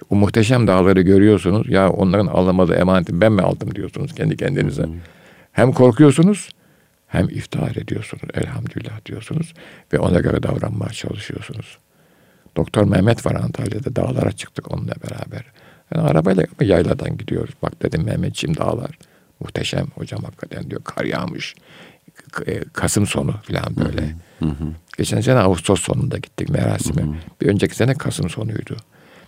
O 0.10 0.16
muhteşem 0.16 0.68
dağları 0.68 1.02
görüyorsunuz. 1.02 1.70
Ya 1.70 1.90
onların 1.90 2.28
alamadığı 2.28 2.76
emaneti 2.76 3.22
ben 3.22 3.32
mi 3.32 3.42
aldım 3.42 3.76
diyorsunuz 3.76 4.16
kendi 4.16 4.38
kendinize. 4.38 4.84
Hmm. 4.84 4.94
Hem 5.52 5.72
korkuyorsunuz 5.72 6.50
hem 7.08 7.30
iftihar 7.30 7.76
ediyorsunuz. 7.76 8.24
Elhamdülillah 8.34 9.06
diyorsunuz. 9.06 9.54
Ve 9.94 10.00
ona 10.00 10.20
göre 10.20 10.44
davranmaya 10.44 10.92
çalışıyorsunuz. 10.92 11.78
Doktor 12.58 12.84
Mehmet 12.84 13.26
var 13.26 13.36
Antalya'da. 13.36 13.96
Dağlara 13.96 14.32
çıktık 14.32 14.74
onunla 14.74 14.94
beraber. 15.04 15.46
Yani 15.94 16.08
arabayla 16.10 16.44
yayladan 16.62 17.18
gidiyoruz. 17.18 17.54
Bak 17.64 17.84
dedim 17.84 18.04
Mehmetçiğim 18.04 18.58
dağlar. 18.58 18.98
Muhteşem 19.40 19.88
hocam 19.96 20.24
hakikaten 20.24 20.70
diyor. 20.70 20.84
Kar 20.84 21.06
yağmış. 21.06 21.56
E, 22.46 22.64
Kasım 22.74 23.08
sonu 23.08 23.36
falan 23.44 23.76
böyle. 23.76 24.16
Hı 24.40 24.46
hı. 24.46 24.74
Geçen 24.98 25.22
sene 25.22 25.40
Ağustos 25.40 25.82
sonunda 25.82 26.18
gittik 26.18 26.50
merasime. 26.50 27.02
Hı 27.02 27.06
hı. 27.06 27.14
Bir 27.42 27.48
önceki 27.48 27.76
sene 27.76 27.94
Kasım 27.94 28.30
sonuydu. 28.30 28.78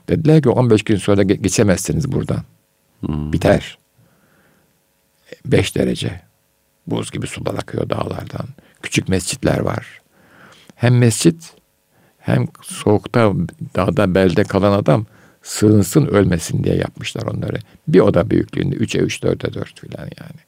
Dediler 0.10 0.42
ki 0.42 0.50
15 0.50 0.84
gün 0.84 0.98
sonra 0.98 1.24
geçemezsiniz 1.24 2.12
buradan. 2.12 2.44
Hı. 3.06 3.34
Biter. 3.34 3.78
5 5.46 5.76
derece. 5.76 6.22
Buz 6.88 7.12
gibi 7.12 7.28
sular 7.28 7.54
akıyor 7.54 7.90
dağlardan. 7.90 8.48
Küçük 8.82 9.10
mescitler 9.10 9.60
var. 9.60 10.02
Hem 10.76 10.98
mescit 10.98 11.54
hem 12.20 12.48
soğukta 12.62 13.34
dağda 13.76 14.16
belde 14.16 14.44
kalan 14.44 14.72
adam 14.72 15.06
sığınsın 15.48 16.06
ölmesin 16.06 16.63
diye 16.63 16.75
yapmışlar 16.75 17.24
onları. 17.24 17.58
Bir 17.88 18.00
oda 18.00 18.30
büyüklüğünde 18.30 18.75
3'e 18.75 19.01
3, 19.01 19.24
4'e 19.24 19.54
4 19.54 19.80
filan 19.80 20.04
yani. 20.04 20.42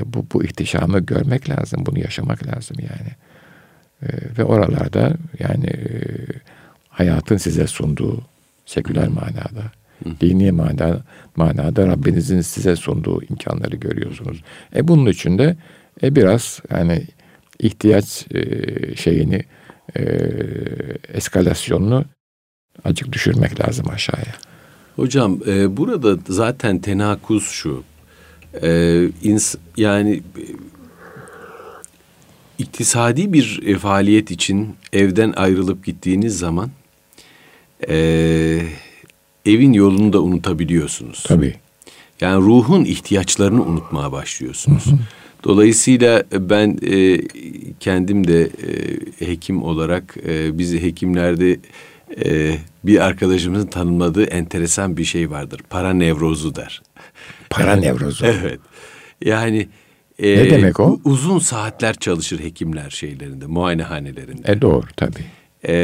E 0.00 0.12
bu, 0.14 0.26
bu 0.32 0.44
ihtişamı 0.44 0.98
görmek 0.98 1.50
lazım, 1.50 1.86
bunu 1.86 1.98
yaşamak 1.98 2.46
lazım 2.46 2.76
yani. 2.80 3.10
E, 4.02 4.08
ve 4.38 4.44
oralarda 4.44 5.16
yani 5.38 5.66
e, 5.66 5.88
hayatın 6.88 7.36
size 7.36 7.66
sunduğu 7.66 8.22
seküler 8.66 9.08
manada, 9.08 9.72
dini 10.20 10.52
manada, 10.52 11.02
manada 11.36 11.86
Rabbinizin 11.86 12.40
size 12.40 12.76
sunduğu 12.76 13.22
imkanları 13.22 13.76
görüyorsunuz. 13.76 14.42
E 14.76 14.88
bunun 14.88 15.10
için 15.10 15.38
de 15.38 15.56
e, 16.02 16.16
biraz 16.16 16.60
yani 16.70 17.04
ihtiyaç 17.58 18.26
e, 18.34 18.96
şeyini 18.96 19.42
e, 19.96 20.02
eskalasyonunu 21.08 22.04
acık 22.84 23.12
düşürmek 23.12 23.60
lazım 23.60 23.86
aşağıya. 23.90 24.34
Hocam 24.96 25.38
e, 25.46 25.76
burada 25.76 26.18
zaten 26.28 26.78
tenakuz 26.78 27.44
şu. 27.44 27.82
E, 28.62 29.02
ins 29.22 29.54
yani 29.76 30.22
e, 30.38 30.44
iktisadi 32.58 33.32
bir 33.32 33.62
e, 33.66 33.78
faaliyet 33.78 34.30
için 34.30 34.74
evden 34.92 35.32
ayrılıp 35.36 35.84
gittiğiniz 35.84 36.38
zaman 36.38 36.70
e, 37.88 37.96
evin 39.46 39.72
yolunu 39.72 40.12
da 40.12 40.22
unutabiliyorsunuz. 40.22 41.24
Tabii. 41.26 41.54
Yani 42.20 42.44
ruhun 42.44 42.84
ihtiyaçlarını 42.84 43.64
unutmaya 43.64 44.12
başlıyorsunuz. 44.12 44.84
Dolayısıyla 45.44 46.24
ben 46.32 46.78
e, 46.82 47.20
kendim 47.80 48.26
de 48.26 48.42
e, 48.42 49.26
hekim 49.26 49.62
olarak 49.62 50.16
e, 50.28 50.58
bizi 50.58 50.82
hekimlerde 50.82 51.58
e, 52.24 52.58
bir 52.84 53.04
arkadaşımızın 53.04 53.66
tanımladığı 53.66 54.24
enteresan 54.24 54.96
bir 54.96 55.04
şey 55.04 55.30
vardır. 55.30 55.60
Para 55.70 55.92
nevrozu 55.92 56.54
der. 56.54 56.82
Para 57.50 57.76
nevrozu. 57.76 58.26
evet. 58.26 58.60
Yani 59.24 59.68
e, 60.18 60.36
ne 60.36 60.50
demek 60.50 60.80
o? 60.80 61.00
Uzun 61.04 61.38
saatler 61.38 61.94
çalışır 61.94 62.40
hekimler 62.40 62.90
şeylerinde, 62.90 63.46
muayenehanelerinde. 63.46 64.52
E 64.52 64.60
doğru 64.60 64.86
tabii. 64.96 65.24
E, 65.68 65.74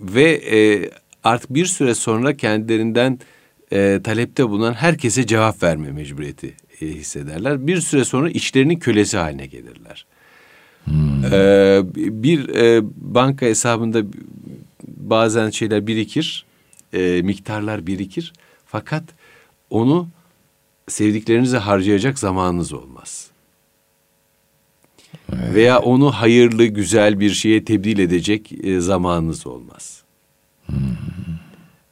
ve 0.00 0.32
e, 0.32 0.90
artık 1.24 1.54
bir 1.54 1.66
süre 1.66 1.94
sonra 1.94 2.36
kendilerinden 2.36 3.18
e, 3.72 4.00
talepte 4.04 4.48
bulunan 4.48 4.72
herkese 4.72 5.26
cevap 5.26 5.62
verme 5.62 5.90
mecburiyeti 5.92 6.54
e, 6.80 6.86
hissederler. 6.86 7.66
Bir 7.66 7.80
süre 7.80 8.04
sonra 8.04 8.30
içlerinin 8.30 8.78
kölesi 8.78 9.18
haline 9.18 9.46
gelirler. 9.46 10.06
Hmm. 10.84 11.24
Ee, 11.32 11.82
bir 11.94 12.48
e, 12.48 12.80
banka 12.96 13.46
hesabında 13.46 14.02
bazen 14.86 15.50
şeyler 15.50 15.86
birikir, 15.86 16.44
e, 16.92 17.22
miktarlar 17.22 17.86
birikir. 17.86 18.32
Fakat 18.66 19.04
onu 19.70 20.08
sevdiklerinize 20.88 21.58
harcayacak 21.58 22.18
zamanınız 22.18 22.72
olmaz. 22.72 23.30
Evet. 25.32 25.54
Veya 25.54 25.78
onu 25.78 26.12
hayırlı, 26.12 26.66
güzel 26.66 27.20
bir 27.20 27.30
şeye 27.30 27.64
tebdil 27.64 27.98
edecek 27.98 28.52
e, 28.64 28.80
zamanınız 28.80 29.46
olmaz. 29.46 30.02
Hmm. 30.66 30.76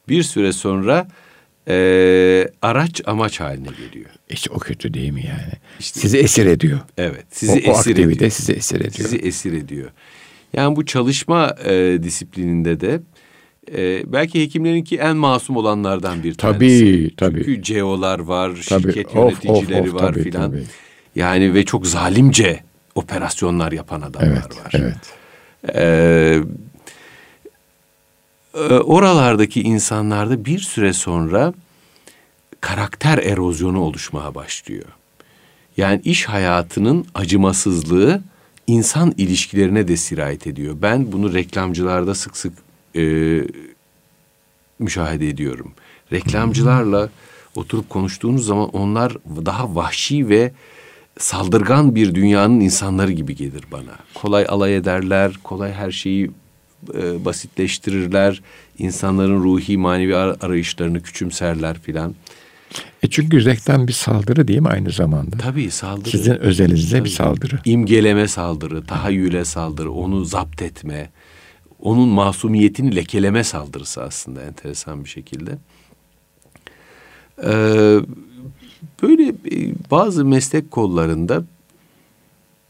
Bir 0.09 0.23
süre 0.23 0.53
sonra 0.53 1.07
e, 1.67 2.47
araç 2.61 3.01
amaç 3.05 3.39
haline 3.39 3.67
geliyor. 3.67 4.09
İşte 4.29 4.49
o 4.53 4.59
kötü 4.59 4.93
değil 4.93 5.11
mi 5.11 5.25
yani? 5.25 5.53
İşte, 5.79 5.99
sizi 5.99 6.17
esir 6.17 6.45
ediyor. 6.45 6.79
Evet, 6.97 7.25
sizi 7.31 7.51
o, 7.51 7.55
esir 7.55 7.97
o 7.97 8.11
ediyor. 8.11 8.31
sizi 8.31 8.53
esir 8.53 8.75
ediyor. 8.75 8.93
Sizi 8.93 9.17
esir 9.17 9.53
ediyor. 9.53 9.91
Yani 10.53 10.75
bu 10.75 10.85
çalışma 10.85 11.55
e, 11.65 12.03
disiplininde 12.03 12.79
de 12.79 13.01
e, 13.75 14.03
belki 14.13 14.41
hekimlerinki 14.41 14.97
en 14.97 15.17
masum 15.17 15.57
olanlardan 15.57 16.23
bir 16.23 16.33
tabii, 16.33 16.59
tanesi. 16.59 17.15
Tabii 17.15 17.43
Çünkü 17.45 17.63
CEO'lar 17.63 18.19
var, 18.19 18.51
tabii. 18.69 18.83
şirket 18.83 19.15
yöneticileri 19.15 19.81
of, 19.81 19.87
of, 19.87 19.95
of, 19.95 20.01
var 20.01 20.13
filan. 20.13 20.55
Yani 21.15 21.53
ve 21.53 21.65
çok 21.65 21.87
zalimce 21.87 22.63
operasyonlar 22.95 23.71
yapan 23.71 24.01
adamlar 24.01 24.27
evet, 24.31 24.65
var. 24.65 24.71
Evet. 24.73 24.95
Ee, 25.75 26.39
oralardaki 28.69 29.61
insanlarda 29.61 30.45
bir 30.45 30.59
süre 30.59 30.93
sonra 30.93 31.53
karakter 32.61 33.17
erozyonu 33.17 33.79
oluşmaya 33.79 34.35
başlıyor. 34.35 34.85
Yani 35.77 36.01
iş 36.03 36.25
hayatının 36.25 37.05
acımasızlığı 37.13 38.21
insan 38.67 39.13
ilişkilerine 39.17 39.87
de 39.87 39.97
sirayet 39.97 40.47
ediyor. 40.47 40.75
Ben 40.81 41.11
bunu 41.11 41.33
reklamcılarda 41.33 42.15
sık 42.15 42.37
sık 42.37 42.53
e, 42.95 43.03
müşahede 44.79 45.29
ediyorum. 45.29 45.71
Reklamcılarla 46.11 47.09
oturup 47.55 47.89
konuştuğunuz 47.89 48.45
zaman 48.45 48.69
onlar 48.69 49.17
daha 49.45 49.75
vahşi 49.75 50.29
ve 50.29 50.51
saldırgan 51.19 51.95
bir 51.95 52.15
dünyanın 52.15 52.59
insanları 52.59 53.11
gibi 53.11 53.35
gelir 53.35 53.63
bana. 53.71 53.97
Kolay 54.13 54.45
alay 54.49 54.75
ederler, 54.75 55.33
kolay 55.43 55.73
her 55.73 55.91
şeyi 55.91 56.31
e, 56.93 57.25
basitleştirirler. 57.25 58.41
İnsanların 58.77 59.43
ruhi 59.43 59.77
manevi 59.77 60.15
arayışlarını 60.15 61.03
küçümserler 61.03 61.79
filan. 61.79 62.15
E 63.03 63.09
çünkü 63.09 63.45
reklam 63.45 63.87
bir 63.87 63.93
saldırı 63.93 64.47
değil 64.47 64.59
mi 64.59 64.67
aynı 64.67 64.91
zamanda? 64.91 65.37
Tabii 65.37 65.71
saldırı. 65.71 66.09
Sizin 66.09 66.35
özelinize 66.35 66.97
Tabii. 66.97 67.05
bir 67.05 67.13
saldırı. 67.13 67.59
İmgeleme 67.65 68.27
saldırı, 68.27 68.85
tahayyüle 68.85 69.45
saldırı, 69.45 69.91
onu 69.91 70.25
zapt 70.25 70.61
etme, 70.61 71.09
onun 71.79 72.09
masumiyetini 72.09 72.95
lekeleme 72.95 73.43
saldırısı 73.43 74.03
aslında 74.03 74.41
enteresan 74.41 75.03
bir 75.03 75.09
şekilde. 75.09 75.57
Ee, 77.43 77.99
böyle 79.03 79.27
e, 79.27 79.73
bazı 79.91 80.25
meslek 80.25 80.71
kollarında 80.71 81.43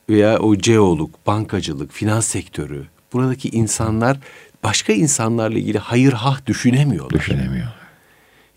veya 0.09 0.39
o 0.39 0.55
ceoluk, 0.55 1.27
bankacılık, 1.27 1.91
finans 1.91 2.27
sektörü 2.27 2.85
buradaki 3.13 3.49
insanlar 3.49 4.17
başka 4.63 4.93
insanlarla 4.93 5.57
ilgili 5.57 5.77
hayır 5.77 6.13
hah 6.13 6.45
düşünemiyorlar. 6.45 7.19
Düşünemiyorlar. 7.19 7.80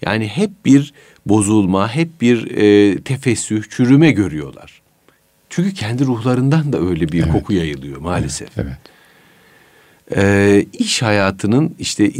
Yani 0.03 0.29
hep 0.29 0.51
bir 0.65 0.93
bozulma, 1.27 1.95
hep 1.95 2.21
bir 2.21 2.51
e, 2.51 2.99
tefessüh, 3.01 3.63
çürüme 3.71 4.11
görüyorlar. 4.11 4.83
Çünkü 5.51 5.75
kendi 5.75 6.05
ruhlarından 6.05 6.73
da 6.73 6.81
öyle 6.81 7.09
bir 7.09 7.23
evet. 7.23 7.33
koku 7.33 7.53
yayılıyor 7.53 8.01
maalesef. 8.01 8.59
Evet. 8.59 8.67
evet. 8.67 8.79
Ee, 10.17 10.67
iş 10.73 11.03
hayatının 11.03 11.75
işte 11.79 12.13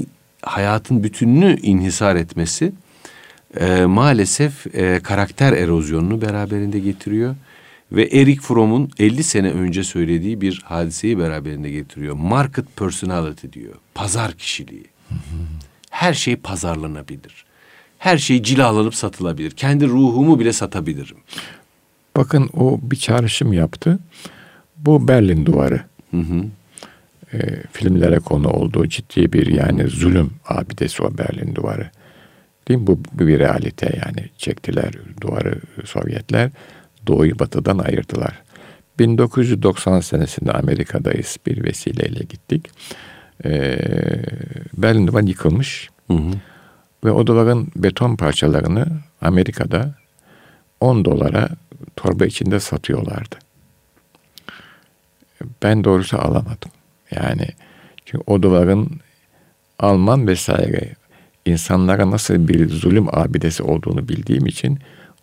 hayatın 0.43 1.05
bütününü 1.05 1.61
inhisar 1.61 2.17
etmesi 2.17 2.73
e, 3.61 3.85
maalesef 3.85 4.75
e, 4.75 5.01
karakter 5.01 5.53
erozyonunu 5.53 6.23
beraberinde 6.23 6.79
getiriyor. 6.79 7.37
Ve 7.93 8.03
Erik 8.05 8.41
Fromm'un 8.41 8.91
50 8.99 9.23
sene 9.23 9.51
önce 9.51 9.85
söylediği 9.85 10.41
bir 10.41 10.63
hadiseyi 10.65 11.19
beraberinde 11.19 11.71
getiriyor. 11.71 12.15
Market 12.15 12.77
personality 12.77 13.47
diyor. 13.53 13.75
Pazar 13.95 14.33
kişiliği. 14.33 14.85
Her 15.91 16.15
şey 16.15 16.37
pazarlanabilir. 16.37 17.44
Her 18.05 18.19
şey 18.19 18.43
cilalanıp 18.43 18.95
satılabilir. 18.95 19.51
Kendi 19.51 19.87
ruhumu 19.87 20.41
bile 20.41 20.53
satabilirim. 20.53 21.17
Bakın 22.17 22.51
o 22.57 22.79
bir 22.83 22.97
çağrışım 22.97 23.53
yaptı. 23.53 23.99
Bu 24.77 25.09
Berlin 25.09 25.47
duvarı. 25.47 25.81
Hı 26.11 26.17
hı. 26.17 26.45
E, 27.37 27.63
filmlere 27.73 28.19
konu 28.19 28.49
olduğu 28.49 28.87
ciddi 28.87 29.33
bir 29.33 29.47
yani 29.47 29.89
zulüm 29.89 30.31
abidesi 30.49 31.03
o 31.03 31.19
Berlin 31.19 31.55
duvarı. 31.55 31.91
Değil 32.69 32.81
mi? 32.81 32.87
Bu, 32.87 32.99
bu 33.13 33.27
bir 33.27 33.39
realite 33.39 34.01
yani. 34.07 34.29
Çektiler 34.39 34.93
duvarı 35.21 35.61
Sovyetler. 35.85 36.51
Doğuyu 37.07 37.39
batıdan 37.39 37.79
ayırdılar. 37.79 38.43
1990 38.99 40.01
senesinde 40.01 40.53
Amerika'dayız. 40.53 41.37
Bir 41.47 41.65
vesileyle 41.65 42.25
gittik. 42.25 42.69
Ee, 43.45 43.79
Berlin 44.77 45.07
duvarı 45.07 45.27
yıkılmış. 45.27 45.91
Hı 46.11 46.15
hı. 46.15 46.31
Ve 47.05 47.11
o 47.11 47.27
duvarın 47.27 47.69
beton 47.77 48.17
parçalarını 48.17 48.87
Amerika'da 49.21 49.95
10 50.81 51.05
dolara 51.05 51.49
torba 51.97 52.27
içinde 52.27 52.61
satıyorlardı. 52.61 53.37
Ben 55.63 55.85
doğrusu 55.85 56.19
alamadım. 56.19 56.71
Yani 57.11 57.49
çünkü 58.05 58.25
o 58.27 58.43
duvarın 58.43 59.01
Alman 59.79 60.27
vesaire 60.27 60.95
insanlara 61.45 62.11
nasıl 62.11 62.49
bir 62.49 62.69
zulüm 62.69 63.17
abidesi 63.17 63.63
olduğunu 63.63 64.09
bildiğim 64.09 64.47
için 64.47 64.79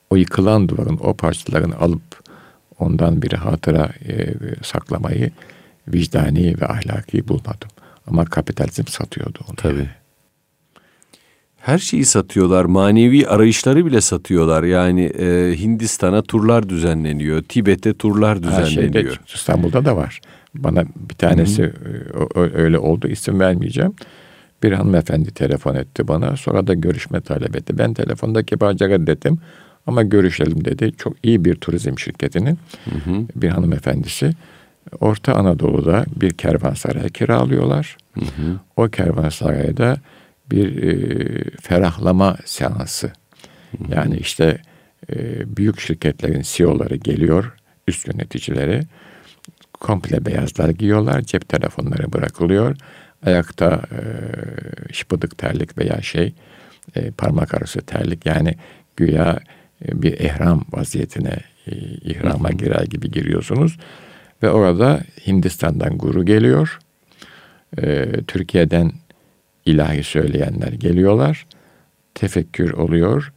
o 0.09 0.15
yıkılan 0.15 0.69
duvarın 0.69 0.99
o 1.03 1.13
parçalarını 1.13 1.77
alıp 1.77 2.21
ondan 2.79 3.21
bir 3.21 3.31
hatıra 3.31 3.89
e, 4.07 4.33
saklamayı 4.63 5.31
vicdani 5.87 6.61
ve 6.61 6.67
ahlaki 6.67 7.27
bulmadım. 7.27 7.69
Ama 8.07 8.25
kapitalizm 8.25 8.87
satıyordu 8.87 9.39
onu. 9.47 9.55
Tabii. 9.55 9.89
Her 11.61 11.77
şeyi 11.77 12.05
satıyorlar. 12.05 12.65
Manevi 12.65 13.27
arayışları 13.27 13.85
bile 13.85 14.01
satıyorlar. 14.01 14.63
Yani 14.63 15.01
e, 15.01 15.55
Hindistan'a 15.59 16.21
turlar 16.21 16.69
düzenleniyor. 16.69 17.41
Tibet'e 17.41 17.93
turlar 17.93 18.43
düzenleniyor. 18.43 18.93
Şeyde, 18.93 19.07
İstanbul'da 19.33 19.85
da 19.85 19.97
var. 19.97 20.21
Bana 20.55 20.83
bir 20.95 21.15
tanesi 21.15 21.63
Hı-hı. 21.63 22.51
öyle 22.53 22.77
oldu. 22.77 23.07
İsim 23.07 23.39
vermeyeceğim. 23.39 23.93
Bir 24.63 24.71
hanımefendi 24.71 25.31
telefon 25.31 25.75
etti 25.75 26.07
bana. 26.07 26.37
Sonra 26.37 26.67
da 26.67 26.73
görüşme 26.73 27.21
talep 27.21 27.55
etti. 27.55 27.77
Ben 27.77 27.93
telefonda 27.93 28.43
kibarca 28.43 28.89
reddedim. 28.89 29.37
Ama 29.87 30.03
görüşelim 30.03 30.65
dedi. 30.65 30.91
Çok 30.97 31.13
iyi 31.23 31.45
bir 31.45 31.55
turizm 31.55 31.99
şirketinin 31.99 32.57
hı 32.85 33.11
hı. 33.11 33.25
bir 33.35 33.49
hanımefendisi. 33.49 34.31
Orta 34.99 35.33
Anadolu'da 35.33 36.05
bir 36.15 36.31
kervansaray 36.31 37.09
kiralıyorlar. 37.09 37.97
Hı 38.13 38.21
hı. 38.21 38.59
O 38.77 38.87
kervansarayda 38.87 39.97
bir 40.51 40.83
e, 40.83 41.43
ferahlama 41.61 42.37
seansı. 42.45 43.11
Yani 43.89 44.17
işte 44.17 44.61
e, 45.09 45.15
büyük 45.57 45.79
şirketlerin 45.79 46.41
CEO'ları 46.41 46.95
geliyor, 46.95 47.55
üst 47.87 48.07
yöneticileri. 48.07 48.81
Komple 49.73 50.25
beyazlar 50.25 50.69
giyiyorlar, 50.69 51.21
cep 51.21 51.49
telefonları 51.49 52.13
bırakılıyor. 52.13 52.75
Ayakta 53.25 53.81
e, 53.91 54.01
şıpıdık 54.93 55.37
terlik 55.37 55.77
veya 55.77 56.01
şey 56.01 56.33
e, 56.95 57.11
parmak 57.11 57.53
arası 57.53 57.81
terlik 57.81 58.25
yani 58.25 58.55
güya 58.95 59.39
e, 59.87 60.01
bir 60.01 60.13
ihram 60.13 60.65
vaziyetine 60.71 61.37
e, 61.67 61.71
ihrama 61.81 62.49
girer 62.49 62.83
gibi 62.83 63.11
giriyorsunuz. 63.11 63.77
Ve 64.43 64.49
orada 64.49 65.01
Hindistan'dan 65.27 65.97
guru 65.97 66.25
geliyor. 66.25 66.79
E, 67.81 68.11
Türkiye'den 68.27 68.91
ilahi 69.65 70.03
söyleyenler 70.03 70.71
geliyorlar. 70.71 71.45
Tefekkür 72.13 72.71
oluyor. 72.71 73.33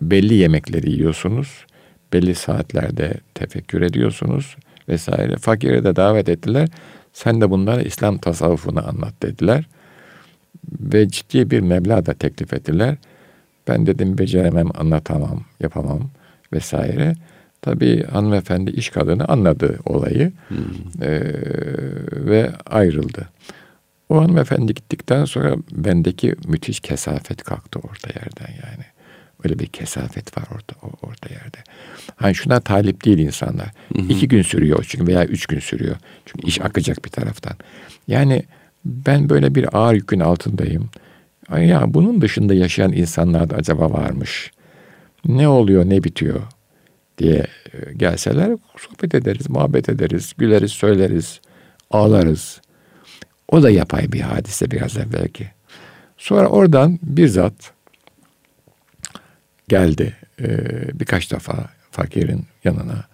Belli 0.00 0.34
yemekleri 0.34 0.90
yiyorsunuz. 0.90 1.66
Belli 2.12 2.34
saatlerde 2.34 3.14
tefekkür 3.34 3.82
ediyorsunuz 3.82 4.56
vesaire. 4.88 5.36
Fakire 5.36 5.84
de 5.84 5.96
davet 5.96 6.28
ettiler. 6.28 6.68
Sen 7.12 7.40
de 7.40 7.50
bunlara 7.50 7.82
İslam 7.82 8.18
tasavvufunu 8.18 8.88
anlat 8.88 9.22
dediler. 9.22 9.64
Ve 10.80 11.08
ciddi 11.08 11.50
bir 11.50 11.60
meblağ 11.60 12.06
da 12.06 12.14
teklif 12.14 12.52
ettiler. 12.52 12.96
Ben 13.68 13.86
dedim 13.86 14.18
beceremem, 14.18 14.68
anlatamam, 14.74 15.44
yapamam 15.60 16.10
vesaire. 16.52 17.14
Tabii 17.62 18.04
hanımefendi 18.04 18.70
iş 18.70 18.88
kadını 18.88 19.24
anladı 19.24 19.78
olayı 19.84 20.32
hmm. 20.48 20.58
ee, 21.02 21.20
ve 22.12 22.50
ayrıldı. 22.66 23.28
O 24.08 24.22
hanımefendi 24.22 24.74
gittikten 24.74 25.24
sonra 25.24 25.56
bendeki 25.72 26.34
müthiş 26.46 26.80
kesafet 26.80 27.42
kalktı 27.42 27.78
orta 27.78 28.08
yerden 28.08 28.52
yani. 28.52 28.84
Öyle 29.44 29.58
bir 29.58 29.66
kesafet 29.66 30.38
var 30.38 30.44
orada 30.50 30.96
orta 31.02 31.34
yerde. 31.34 31.58
Hani 32.16 32.34
şuna 32.34 32.60
talip 32.60 33.04
değil 33.04 33.18
insanlar. 33.18 33.70
Hı 33.96 34.02
hı. 34.02 34.06
İki 34.08 34.28
gün 34.28 34.42
sürüyor 34.42 34.84
çünkü 34.88 35.06
veya 35.06 35.24
üç 35.24 35.46
gün 35.46 35.58
sürüyor. 35.58 35.96
Çünkü 36.26 36.46
iş 36.46 36.60
akacak 36.60 37.04
bir 37.04 37.10
taraftan. 37.10 37.52
Yani 38.08 38.42
ben 38.84 39.28
böyle 39.28 39.54
bir 39.54 39.78
ağır 39.78 39.94
yükün 39.94 40.20
altındayım. 40.20 40.90
Ay 41.48 41.66
ya 41.66 41.94
bunun 41.94 42.20
dışında 42.20 42.54
yaşayan 42.54 42.92
insanlar 42.92 43.50
da 43.50 43.56
acaba 43.56 43.92
varmış. 43.92 44.50
Ne 45.24 45.48
oluyor, 45.48 45.88
ne 45.88 46.04
bitiyor 46.04 46.42
diye 47.18 47.46
e, 47.72 47.92
gelseler 47.96 48.56
sohbet 48.78 49.14
ederiz, 49.14 49.50
muhabbet 49.50 49.88
ederiz, 49.88 50.32
güleriz, 50.38 50.72
söyleriz, 50.72 51.40
ağlarız. 51.90 52.60
O 53.48 53.62
da 53.62 53.70
yapay 53.70 54.12
bir 54.12 54.20
hadise 54.20 54.70
biraz 54.70 54.96
evvelki. 54.96 55.46
Sonra 56.16 56.48
oradan 56.48 56.98
bir 57.02 57.28
zat 57.28 57.72
geldi 59.68 60.16
e, 60.40 60.48
birkaç 61.00 61.32
defa 61.32 61.70
fakirin 61.90 62.44
yanına. 62.64 63.04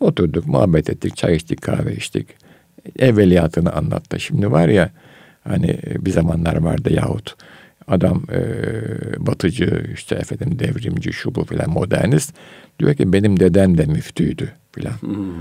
Oturduk, 0.00 0.46
muhabbet 0.46 0.90
ettik, 0.90 1.16
çay 1.16 1.36
içtik, 1.36 1.62
kahve 1.62 1.96
içtik. 1.96 2.28
Evveliyatını 2.98 3.72
anlattı. 3.72 4.20
Şimdi 4.20 4.50
var 4.50 4.68
ya 4.68 4.90
hani 5.44 5.80
bir 5.98 6.10
zamanlar 6.10 6.56
vardı 6.56 6.92
yahut 6.92 7.36
adam 7.88 8.22
e, 8.32 8.40
batıcı 9.26 9.86
işte 9.94 10.14
efendim 10.14 10.58
devrimci 10.58 11.12
şu 11.12 11.34
bu 11.34 11.44
filan 11.44 11.70
modernist 11.70 12.34
diyor 12.78 12.94
ki 12.94 13.12
benim 13.12 13.40
dedem 13.40 13.78
de 13.78 13.86
müftüydü 13.86 14.52
filan. 14.72 15.00
Hmm. 15.00 15.34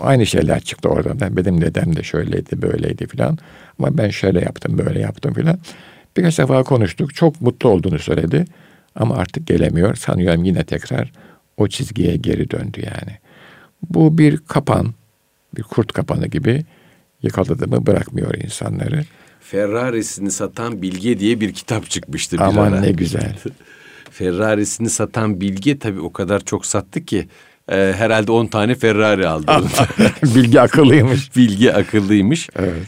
Aynı 0.00 0.26
şeyler 0.26 0.60
çıktı 0.60 0.88
oradan. 0.88 1.36
Benim 1.36 1.60
dedem 1.60 1.96
de 1.96 2.02
şöyleydi, 2.02 2.62
böyleydi 2.62 3.06
filan. 3.06 3.38
Ama 3.78 3.98
ben 3.98 4.08
şöyle 4.10 4.40
yaptım, 4.40 4.78
böyle 4.78 5.00
yaptım 5.00 5.34
filan. 5.34 5.58
Birkaç 6.16 6.38
defa 6.38 6.62
konuştuk. 6.62 7.14
Çok 7.14 7.40
mutlu 7.40 7.68
olduğunu 7.68 7.98
söyledi. 7.98 8.44
Ama 8.94 9.16
artık 9.16 9.46
gelemiyor. 9.46 9.94
Sanıyorum 9.94 10.44
yine 10.44 10.64
tekrar 10.64 11.12
o 11.56 11.68
çizgiye 11.68 12.16
geri 12.16 12.50
döndü 12.50 12.80
yani. 12.80 13.18
Bu 13.90 14.18
bir 14.18 14.36
kapan, 14.36 14.94
bir 15.56 15.62
kurt 15.62 15.92
kapanı 15.92 16.26
gibi 16.26 16.64
yakaladı 17.22 17.68
mı 17.68 17.86
bırakmıyor 17.86 18.34
insanları. 18.34 19.04
Ferrari'sini 19.40 20.30
satan 20.30 20.82
Bilge 20.82 21.18
diye 21.18 21.40
bir 21.40 21.52
kitap 21.52 21.90
çıkmıştı 21.90 22.36
bir 22.36 22.42
Aman 22.42 22.72
ara. 22.72 22.80
ne 22.80 22.90
güzel. 22.90 23.36
Ferrari'sini 24.10 24.90
satan 24.90 25.40
Bilge 25.40 25.78
tabii 25.78 26.00
o 26.00 26.12
kadar 26.12 26.40
çok 26.40 26.66
sattı 26.66 27.04
ki 27.04 27.28
e, 27.68 27.92
herhalde 27.96 28.32
10 28.32 28.46
tane 28.46 28.74
Ferrari 28.74 29.28
aldı. 29.28 29.52
Bilgi 30.22 30.60
akıllıymış. 30.60 31.36
Bilge 31.36 31.72
akıllıymış. 31.72 32.48
Evet. 32.56 32.86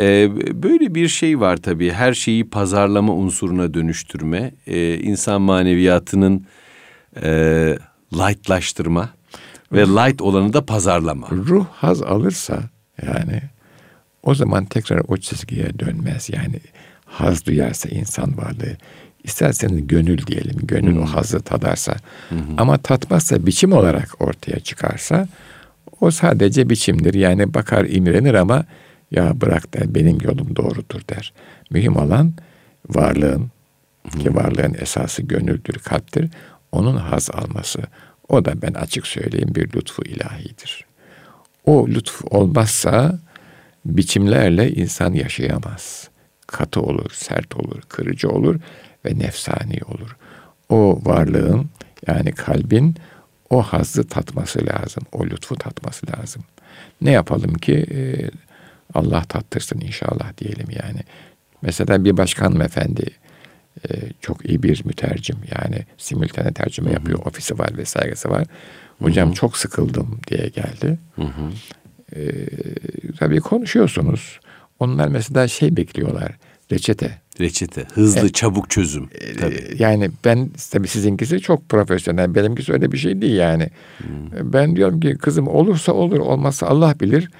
E, 0.00 0.30
böyle 0.62 0.94
bir 0.94 1.08
şey 1.08 1.40
var 1.40 1.56
tabii. 1.56 1.92
Her 1.92 2.14
şeyi 2.14 2.50
pazarlama 2.50 3.12
unsuruna 3.12 3.74
dönüştürme, 3.74 4.52
e, 4.66 4.98
insan 4.98 5.42
maneviyatının 5.42 6.46
e, 7.22 7.30
lightlaştırma 8.12 9.10
ve 9.72 9.80
light 9.80 10.22
olanı 10.22 10.52
da 10.52 10.66
pazarlama. 10.66 11.28
Ruh 11.30 11.66
haz 11.72 12.02
alırsa 12.02 12.60
yani 13.06 13.42
o 14.22 14.34
zaman 14.34 14.64
tekrar 14.64 15.02
o 15.08 15.16
çizgiye 15.16 15.78
dönmez. 15.78 16.30
Yani 16.30 16.60
haz 17.04 17.46
duyarsa 17.46 17.88
insan 17.88 18.36
varlığı. 18.38 18.76
İsterseniz 19.24 19.86
gönül 19.86 20.26
diyelim. 20.26 20.56
Gönül 20.62 20.96
o 20.96 21.04
hazı 21.04 21.40
tadarsa. 21.40 21.96
Ama 22.56 22.78
tatmazsa 22.78 23.46
biçim 23.46 23.72
olarak 23.72 24.08
ortaya 24.18 24.60
çıkarsa 24.60 25.28
o 26.00 26.10
sadece 26.10 26.70
biçimdir. 26.70 27.14
Yani 27.14 27.54
bakar 27.54 27.84
imrenir 27.84 28.34
ama 28.34 28.64
ya 29.10 29.40
bırak 29.40 29.74
der 29.74 29.94
benim 29.94 30.18
yolum 30.20 30.56
doğrudur 30.56 31.00
der. 31.08 31.32
Mühim 31.70 31.96
olan 31.96 32.32
varlığın 32.88 33.50
ki 34.18 34.34
varlığın 34.34 34.76
esası 34.80 35.22
gönüldür, 35.22 35.78
kalptir. 35.78 36.30
Onun 36.72 36.96
haz 36.96 37.30
alması. 37.30 37.80
O 38.28 38.44
da 38.44 38.62
ben 38.62 38.72
açık 38.74 39.06
söyleyeyim 39.06 39.54
bir 39.54 39.72
lütfu 39.76 40.02
ilahidir. 40.02 40.84
O 41.64 41.88
lütfu 41.88 42.26
olmazsa 42.30 43.18
biçimlerle 43.84 44.72
insan 44.72 45.12
yaşayamaz. 45.12 46.08
Katı 46.46 46.80
olur, 46.80 47.10
sert 47.12 47.56
olur, 47.56 47.80
kırıcı 47.88 48.28
olur 48.28 48.56
ve 49.04 49.18
nefsani 49.18 49.78
olur. 49.88 50.16
O 50.68 51.00
varlığın 51.04 51.70
yani 52.06 52.32
kalbin 52.32 52.96
o 53.50 53.62
hazzı 53.62 54.08
tatması 54.08 54.66
lazım. 54.66 55.02
O 55.12 55.26
lütfu 55.26 55.56
tatması 55.56 56.06
lazım. 56.06 56.44
Ne 57.00 57.10
yapalım 57.10 57.54
ki 57.54 57.86
e, 57.90 58.00
Allah 58.94 59.24
tattırsın 59.24 59.80
inşallah 59.80 60.36
diyelim 60.38 60.66
yani. 60.70 61.00
Mesela 61.62 62.04
bir 62.04 62.16
başkan 62.16 62.44
hanımefendi 62.44 63.06
e, 63.88 63.94
çok 64.20 64.48
iyi 64.48 64.62
bir 64.62 64.82
mütercim 64.84 65.36
yani 65.56 65.86
simültane 65.98 66.52
tercüme 66.52 66.92
yapıyor. 66.92 67.18
Ofisi 67.24 67.58
var 67.58 67.76
vesairesi 67.76 68.30
var. 68.30 68.46
Hocam 69.02 69.32
çok 69.32 69.56
sıkıldım 69.56 70.20
diye 70.28 70.48
geldi. 70.48 70.98
E, 72.16 72.20
tabii 73.18 73.40
konuşuyorsunuz. 73.40 74.40
Onlar 74.80 75.08
mesela 75.08 75.48
şey 75.48 75.76
bekliyorlar. 75.76 76.32
Reçete. 76.72 77.20
Reçete, 77.40 77.84
hızlı, 77.94 78.32
çabuk 78.32 78.70
çözüm. 78.70 79.08
Tabii. 79.40 79.76
Yani 79.78 80.10
ben 80.24 80.50
tabii 80.72 80.88
sizinkisi 80.88 81.40
çok 81.40 81.68
profesyonel. 81.68 82.34
Benimkisi 82.34 82.72
öyle 82.72 82.92
bir 82.92 82.98
şey 82.98 83.22
değil 83.22 83.36
yani. 83.36 83.68
Ben 84.42 84.76
diyorum 84.76 85.00
ki 85.00 85.14
kızım 85.14 85.48
olursa 85.48 85.92
olur, 85.92 86.18
olmazsa 86.18 86.66
Allah 86.66 86.94
bilir. 87.00 87.30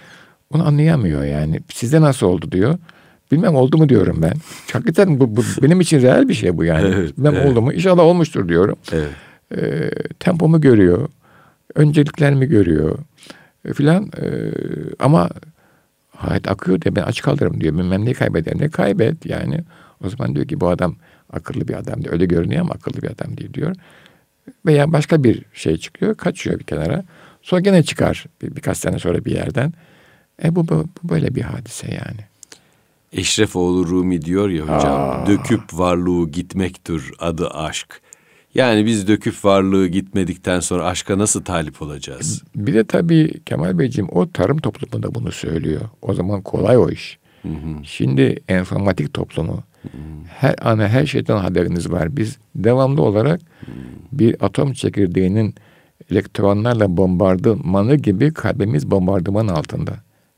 Onu 0.55 0.66
anlayamıyor 0.66 1.24
yani. 1.24 1.61
Sizde 1.74 2.00
nasıl 2.00 2.26
oldu 2.26 2.53
diyor. 2.53 2.79
Bilmem 3.33 3.55
oldu 3.55 3.79
mu 3.79 3.88
diyorum 3.88 4.18
ben. 4.22 4.33
Hakikaten 4.72 5.20
bu, 5.20 5.37
bu 5.37 5.42
benim 5.62 5.81
için 5.81 6.03
real 6.03 6.29
bir 6.29 6.35
şey 6.35 6.57
bu 6.57 6.64
yani. 6.64 6.94
Evet, 6.94 7.18
Bilmem 7.18 7.35
evet. 7.35 7.46
oldu 7.46 7.62
mu? 7.62 7.72
İnşallah 7.72 8.03
olmuştur 8.03 8.48
diyorum. 8.48 8.76
Evet. 8.92 9.11
E, 9.57 9.90
tempomu 10.18 10.61
görüyor. 10.61 11.09
Önceliklerimi 11.74 12.46
görüyor. 12.46 12.98
E, 13.64 13.72
filan. 13.72 14.05
E, 14.05 14.26
ama 14.98 15.31
hayat 16.20 16.50
akıyor 16.50 16.80
diye 16.80 16.96
ben 16.96 17.02
aç 17.02 17.22
kalırım 17.22 17.61
diyor. 17.61 17.74
Bilmem 17.74 18.04
ne 18.04 18.12
kaybederim. 18.12 18.61
Ne 18.61 18.68
kaybet 18.68 19.26
yani. 19.26 19.61
O 20.04 20.09
zaman 20.09 20.35
diyor 20.35 20.46
ki 20.46 20.61
bu 20.61 20.68
adam 20.68 20.96
akıllı 21.33 21.68
bir 21.68 21.74
adam 21.74 22.02
diyor. 22.04 22.12
Öyle 22.12 22.26
görünüyor 22.26 22.61
ama 22.61 22.74
akıllı 22.74 23.02
bir 23.02 23.11
adam 23.11 23.37
değil 23.37 23.54
diyor. 23.54 23.76
Veya 24.66 24.92
başka 24.92 25.24
bir 25.24 25.44
şey 25.52 25.76
çıkıyor. 25.76 26.16
Kaçıyor 26.16 26.59
bir 26.59 26.64
kenara. 26.64 27.04
Sonra 27.42 27.61
gene 27.61 27.83
çıkar 27.83 28.26
bir, 28.42 28.56
birkaç 28.56 28.78
sene 28.78 28.98
sonra 28.98 29.24
bir 29.24 29.33
yerden. 29.33 29.72
E 30.44 30.56
bu, 30.56 30.68
bu, 30.68 30.88
bu 31.02 31.09
böyle 31.09 31.35
bir 31.35 31.42
hadise 31.42 31.87
yani. 31.87 32.20
Eşrefoğlu 33.12 33.87
Rumi 33.87 34.22
diyor 34.22 34.48
ya 34.48 34.62
hocam, 34.62 35.26
döküp 35.26 35.62
varlığı 35.72 36.30
gitmektir 36.30 37.02
adı 37.18 37.48
aşk. 37.48 38.00
Yani 38.54 38.86
biz 38.86 39.08
döküp 39.08 39.44
varlığı 39.44 39.86
gitmedikten 39.86 40.60
sonra 40.60 40.84
aşka 40.84 41.18
nasıl 41.18 41.44
talip 41.44 41.82
olacağız? 41.82 42.42
Bir 42.56 42.74
de 42.74 42.84
tabii 42.84 43.40
Kemal 43.46 43.78
Beyciğim 43.78 44.08
o 44.12 44.30
tarım 44.30 44.58
toplumunda 44.58 45.14
bunu 45.14 45.32
söylüyor. 45.32 45.80
O 46.02 46.14
zaman 46.14 46.42
kolay 46.42 46.76
o 46.78 46.90
iş. 46.90 47.18
Şimdi 47.82 48.36
enformatik 48.48 49.14
toplumu. 49.14 49.62
Her 50.28 50.54
ana 50.62 50.88
her 50.88 51.06
şeyden 51.06 51.36
haberiniz 51.36 51.90
var. 51.90 52.16
Biz 52.16 52.38
devamlı 52.54 53.02
olarak 53.02 53.40
bir 54.12 54.36
atom 54.44 54.72
çekirdeğinin 54.72 55.54
elektronlarla 56.10 56.96
bombardımanı 56.96 57.96
gibi 57.96 58.32
kalbimiz 58.32 58.90
bombardıman 58.90 59.48
altında. 59.48 59.92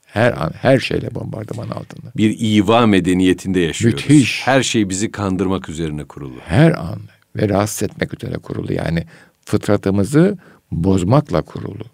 Her 0.06 0.32
an 0.42 0.52
her 0.60 0.78
şeyle 0.78 1.14
bombardıman 1.14 1.68
altında. 1.68 2.12
Bir 2.16 2.36
iva 2.40 2.86
medeniyetinde 2.86 3.60
yaşıyoruz. 3.60 4.00
Müthiş. 4.00 4.42
Her 4.46 4.62
şey 4.62 4.88
bizi 4.88 5.10
kandırmak 5.10 5.68
üzerine 5.68 6.04
kurulu. 6.04 6.34
Her 6.46 6.70
an 6.70 6.98
ve 7.36 7.48
rahatsız 7.48 7.82
etmek 7.82 8.14
üzere 8.14 8.34
kurulu. 8.34 8.72
Yani 8.72 9.04
fıtratımızı 9.44 10.38
bozmakla 10.70 11.42
kurulu. 11.42 11.84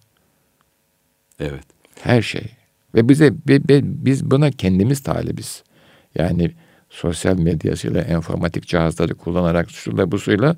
Evet. 1.41 1.65
Her 2.01 2.23
şey. 2.23 2.51
Ve 2.95 3.09
bize 3.09 3.35
bi- 3.35 3.69
bi- 3.69 3.83
biz 3.85 4.31
buna 4.31 4.51
kendimiz 4.51 5.03
talibiz. 5.03 5.63
Yani 6.15 6.51
sosyal 6.91 7.39
medyasıyla, 7.39 8.01
enformatik 8.01 8.67
cihazları 8.67 9.15
kullanarak 9.15 9.71
şuyla 9.71 10.13
bu 10.13 10.19
suyla. 10.19 10.57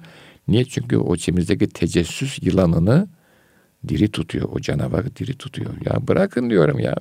Niye? 0.48 0.64
Çünkü 0.64 0.96
o 0.96 1.14
içimizdeki 1.14 1.68
tecessüs 1.68 2.38
yılanını 2.42 3.08
diri 3.88 4.10
tutuyor. 4.10 4.48
O 4.52 4.60
canavarı 4.60 5.16
diri 5.16 5.38
tutuyor. 5.38 5.70
Ya 5.84 6.08
bırakın 6.08 6.50
diyorum 6.50 6.78
ya. 6.78 6.96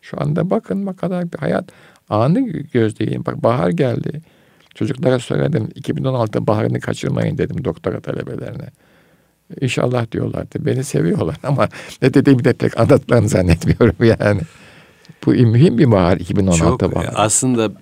Şu 0.00 0.22
anda 0.22 0.50
bakın 0.50 0.86
ne 0.86 0.96
kadar 0.96 1.32
bir 1.32 1.38
hayat 1.38 1.70
anı 2.08 2.48
gözleyin. 2.48 3.26
Bak 3.26 3.42
bahar 3.42 3.70
geldi. 3.70 4.22
Çocuklara 4.74 5.18
söyledim 5.18 5.68
2016 5.74 6.46
baharını 6.46 6.80
kaçırmayın 6.80 7.38
dedim 7.38 7.64
doktora 7.64 8.00
talebelerine. 8.00 8.66
İnşallah 9.60 10.12
diyorlardı. 10.12 10.66
Beni 10.66 10.84
seviyorlar 10.84 11.36
ama 11.42 11.68
ne 12.02 12.14
dediğimi 12.14 12.44
de 12.44 12.52
pek 12.52 12.80
anlatmalarını 12.80 13.28
zannetmiyorum 13.28 13.96
yani. 14.20 14.40
Bu 15.26 15.30
mühim 15.30 15.78
bir 15.78 15.90
bahar 15.90 16.16
2016 16.16 16.58
Çok 16.84 16.94
baharı. 16.94 17.18
aslında 17.18 17.72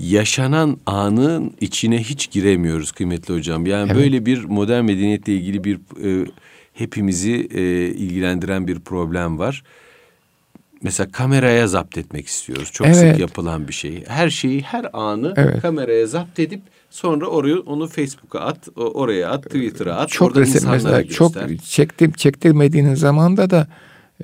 yaşanan 0.00 0.78
anın 0.86 1.54
içine 1.60 1.98
hiç 2.02 2.30
giremiyoruz 2.30 2.92
kıymetli 2.92 3.34
hocam. 3.34 3.66
Yani 3.66 3.90
Evet. 3.92 4.02
böyle 4.02 4.26
bir 4.26 4.44
modern 4.44 4.84
medeniyetle 4.84 5.34
ilgili 5.34 5.64
bir 5.64 5.76
e, 6.04 6.26
hepimizi 6.72 7.48
e, 7.54 7.62
ilgilendiren 7.86 8.68
bir 8.68 8.80
problem 8.80 9.38
var. 9.38 9.62
Mesela 10.82 11.10
kameraya 11.12 11.66
zapt 11.66 11.98
etmek 11.98 12.26
istiyoruz. 12.26 12.70
Çok 12.72 12.86
Evet. 12.86 12.96
sık 12.96 13.18
yapılan 13.18 13.68
bir 13.68 13.72
şey. 13.72 14.04
Her 14.08 14.30
şeyi, 14.30 14.60
her 14.62 14.86
anı 14.92 15.34
Evet. 15.36 15.62
kameraya 15.62 16.06
zapt 16.06 16.38
edip 16.38 16.62
sonra 16.90 17.26
oraya 17.26 17.58
onu 17.58 17.86
Facebook'a 17.86 18.40
at, 18.40 18.68
oraya 18.76 19.30
at, 19.30 19.44
Twitter'a 19.44 19.96
at. 19.96 20.08
çok 20.08 20.28
orada 20.28 20.40
resim 20.40 20.70
mesela 20.70 21.04
çok 21.08 21.34
göster. 21.34 21.56
çektim 21.56 22.12
çektirmediğiniz 22.12 23.00
zamanda 23.00 23.50
da 23.50 23.66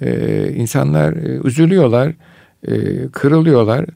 e, 0.01 0.49
insanlar 0.57 1.13
e, 1.13 1.41
üzülüyorlar, 1.45 2.13
e, 2.69 2.75
kırılıyorlar. 3.13 3.87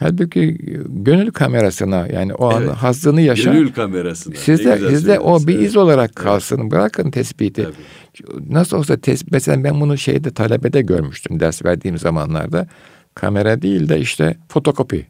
Halbuki 0.00 0.56
gönül 0.88 1.30
kamerasına 1.30 2.06
yani 2.06 2.34
o 2.34 2.52
Evet. 2.58 2.68
an 2.70 2.74
hazzını 2.74 3.20
yaşa. 3.20 3.52
Gönül 3.52 3.72
kamerasına. 3.72 4.34
Sizde, 4.34 4.78
sizde 4.90 5.20
o 5.20 5.46
bir 5.46 5.58
iz 5.58 5.76
olarak 5.76 6.16
kalsın. 6.16 6.70
Bırakın 6.70 7.10
tespiti. 7.10 7.62
Tabii. 7.62 8.54
Nasıl 8.54 8.76
olsa 8.76 8.96
tespit. 8.96 9.32
Mesela 9.32 9.64
ben 9.64 9.80
bunu 9.80 9.98
şeyde 9.98 10.30
talebede 10.30 10.82
görmüştüm 10.82 11.40
ders 11.40 11.64
verdiğim 11.64 11.98
zamanlarda. 11.98 12.66
Kamera 13.14 13.62
değil 13.62 13.88
de 13.88 14.00
işte 14.00 14.36
fotokopi. 14.48 15.06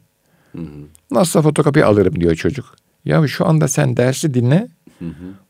Nasıl 1.11 1.41
fotokopi 1.41 1.85
alırım 1.85 2.19
diyor 2.21 2.35
çocuk. 2.35 2.75
Ya 3.05 3.27
şu 3.27 3.45
anda 3.47 3.67
sen 3.67 3.97
dersi 3.97 4.33
dinle. 4.33 4.67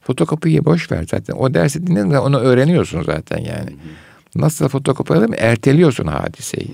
Fotokopiyi 0.01 0.65
boş 0.65 0.91
ver 0.91 1.05
zaten. 1.11 1.35
O 1.35 1.53
dersi 1.53 1.87
dinle 1.87 2.19
onu 2.19 2.39
öğreniyorsun 2.39 3.03
zaten 3.03 3.37
yani. 3.37 3.69
Nasıl 4.35 4.67
fotokopi 4.69 5.13
alırım 5.13 5.33
erteliyorsun 5.37 6.07
hadiseyi. 6.07 6.71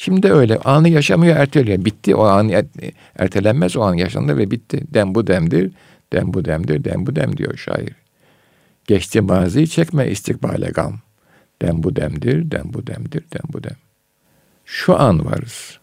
Şimdi 0.00 0.32
öyle 0.32 0.56
anı 0.58 0.88
yaşamıyor 0.88 1.36
erteliyor. 1.36 1.84
Bitti 1.84 2.14
o 2.14 2.22
an 2.22 2.48
er- 2.48 2.66
ertelenmez 3.16 3.76
o 3.76 3.80
an 3.82 3.94
yaşandı 3.94 4.36
ve 4.38 4.50
bitti. 4.50 4.82
Dem 4.94 5.14
bu 5.14 5.26
demdir. 5.26 5.70
Dem 6.12 6.34
bu 6.34 6.44
demdir. 6.44 6.84
Dem 6.84 7.06
bu 7.06 7.16
dem 7.16 7.36
diyor 7.36 7.56
şair. 7.56 7.92
Geçti 8.86 9.20
maziyi 9.20 9.68
çekme 9.68 10.10
istikbale 10.10 10.66
gam. 10.66 10.94
Dem 11.62 11.82
bu 11.82 11.96
demdir, 11.96 12.50
dem 12.50 12.64
bu 12.64 12.86
demdir, 12.86 13.22
dem 13.32 13.42
bu 13.52 13.62
dem. 13.64 13.76
Şu 14.64 15.00
an 15.00 15.24
varız. 15.26 15.78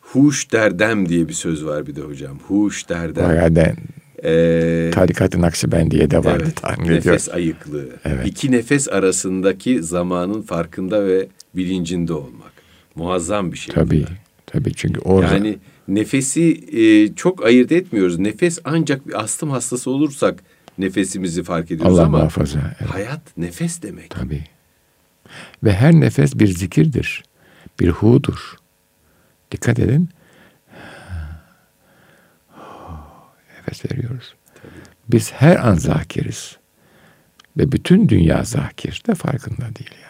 Huş 0.00 0.52
derdem 0.52 1.08
diye 1.08 1.28
bir 1.28 1.32
söz 1.32 1.64
var 1.64 1.86
bir 1.86 1.96
de 1.96 2.00
hocam. 2.00 2.38
Huş 2.38 2.88
derdem. 2.88 3.28
Bayağı 3.28 3.56
den, 3.56 3.76
Ee, 4.24 4.90
Tarikat-ı 4.94 5.40
Nakşibendiye 5.40 6.10
de 6.10 6.18
vardı 6.24 6.42
evet, 6.44 6.56
tahmin 6.56 6.88
nefes 6.90 7.28
ediyorum. 7.28 7.34
ayıklığı. 7.34 7.88
Evet. 8.04 8.26
İki 8.26 8.52
nefes 8.52 8.88
arasındaki 8.88 9.82
zamanın 9.82 10.42
farkında 10.42 11.06
ve 11.06 11.28
bilincinde 11.56 12.12
olmak. 12.12 12.49
Muazzam 12.94 13.52
bir 13.52 13.56
şey. 13.56 13.74
Tabii, 13.74 14.04
tabii 14.46 14.74
çünkü 14.74 15.00
orada 15.00 15.34
Yani 15.34 15.58
nefesi 15.88 16.64
e, 16.72 17.14
çok 17.14 17.44
ayırt 17.44 17.72
etmiyoruz. 17.72 18.18
Nefes 18.18 18.58
ancak 18.64 19.08
bir 19.08 19.20
astım 19.20 19.50
hastası 19.50 19.90
olursak 19.90 20.42
nefesimizi 20.78 21.42
fark 21.42 21.70
ediyoruz 21.70 21.98
Allah 21.98 22.06
ama 22.06 22.18
muhafaza. 22.18 22.76
Evet, 22.80 22.90
hayat 22.90 23.36
nefes 23.36 23.82
demek. 23.82 24.10
tabii. 24.10 24.44
Ve 25.64 25.72
her 25.72 25.92
nefes 25.92 26.38
bir 26.38 26.46
zikirdir, 26.46 27.24
bir 27.80 27.88
hudur. 27.88 28.54
Dikkat 29.52 29.78
edin. 29.78 30.08
Nefes 33.58 33.84
veriyoruz. 33.92 34.34
Biz 35.08 35.32
her 35.32 35.68
an 35.68 35.74
zakiriz. 35.74 36.56
Ve 37.56 37.72
bütün 37.72 38.08
dünya 38.08 38.44
zakir 38.44 39.02
de 39.06 39.14
farkında 39.14 39.76
değil 39.76 39.90
yani. 40.02 40.09